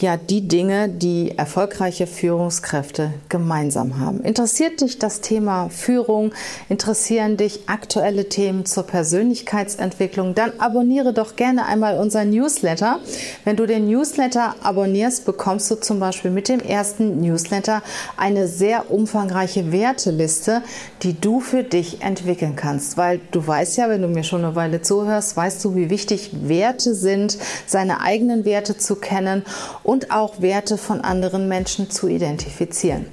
ja, 0.00 0.16
die 0.16 0.48
Dinge, 0.48 0.88
die 0.88 1.36
erfolgreiche 1.36 2.06
Führungskräfte 2.06 3.12
gemeinsam 3.28 3.98
haben. 3.98 4.20
Interessiert 4.20 4.80
dich 4.80 4.98
das 4.98 5.20
Thema 5.20 5.68
Führung? 5.68 6.32
Interessieren 6.68 7.36
dich 7.36 7.68
aktuelle 7.68 8.28
Themen 8.28 8.64
zur 8.64 8.84
Persönlichkeitsentwicklung? 8.84 10.34
Dann 10.34 10.52
abonniere 10.58 11.12
doch 11.12 11.36
gerne 11.36 11.66
einmal 11.66 11.98
unseren 11.98 12.30
Newsletter. 12.30 13.00
Wenn 13.44 13.56
du 13.56 13.66
den 13.66 13.86
Newsletter 13.88 14.54
abonnierst, 14.62 15.24
bekommst 15.24 15.70
du 15.70 15.74
zum 15.76 16.00
Beispiel 16.00 16.30
mit 16.30 16.48
dem 16.48 16.60
ersten 16.60 17.20
Newsletter 17.20 17.82
eine 18.16 18.48
sehr 18.48 18.90
umfangreiche 18.90 19.72
Werteliste, 19.72 20.62
die 21.02 21.18
du 21.20 21.40
für 21.40 21.62
dich 21.62 22.02
entwickeln 22.02 22.56
kannst. 22.68 22.96
Weil 22.96 23.20
du 23.30 23.46
weißt 23.46 23.78
ja, 23.78 23.88
wenn 23.88 24.02
du 24.02 24.08
mir 24.08 24.24
schon 24.24 24.44
eine 24.44 24.54
Weile 24.54 24.82
zuhörst, 24.82 25.36
weißt 25.36 25.64
du, 25.64 25.74
wie 25.74 25.90
wichtig 25.90 26.30
Werte 26.48 26.94
sind, 26.94 27.38
seine 27.66 28.00
eigenen 28.00 28.44
Werte 28.44 28.76
zu 28.76 28.96
kennen 28.96 29.42
und 29.82 30.10
auch 30.10 30.40
Werte 30.40 30.76
von 30.76 31.00
anderen 31.00 31.48
Menschen 31.48 31.90
zu 31.90 32.08
identifizieren. 32.08 33.06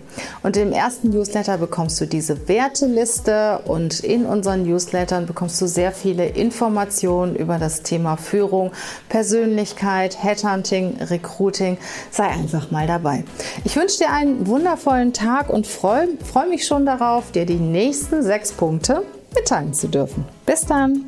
Und 0.44 0.56
im 0.56 0.72
ersten 0.72 1.10
Newsletter 1.10 1.58
bekommst 1.58 2.00
du 2.00 2.06
diese 2.06 2.48
Werteliste 2.48 3.60
und 3.66 4.00
in 4.00 4.26
unseren 4.26 4.64
Newslettern 4.64 5.26
bekommst 5.26 5.62
du 5.62 5.68
sehr 5.68 5.92
viele 5.92 6.28
Informationen 6.28 7.36
über 7.36 7.58
das 7.58 7.82
Thema 7.82 8.16
Führung, 8.16 8.72
Persönlichkeit, 9.10 10.24
Headhunting, 10.24 10.98
Recruiting. 11.02 11.78
Sei 12.12 12.28
einfach 12.28 12.72
mal 12.72 12.88
dabei. 12.88 13.26
Ich 13.66 13.76
wünsche 13.76 13.98
dir 13.98 14.12
einen 14.12 14.48
wundervollen 14.48 15.12
Tag 15.12 15.50
und 15.50 15.68
freue 15.68 16.08
freu 16.24 16.48
mich 16.48 16.66
schon 16.66 16.86
darauf, 16.86 17.32
dir 17.32 17.46
die 17.46 17.56
nächsten 17.56 18.24
sechs 18.24 18.54
Punkte 18.54 19.04
mitteilen 19.36 19.74
zu 19.74 19.88
dürfen. 19.88 20.26
Bis 20.46 20.66
dann! 20.66 21.06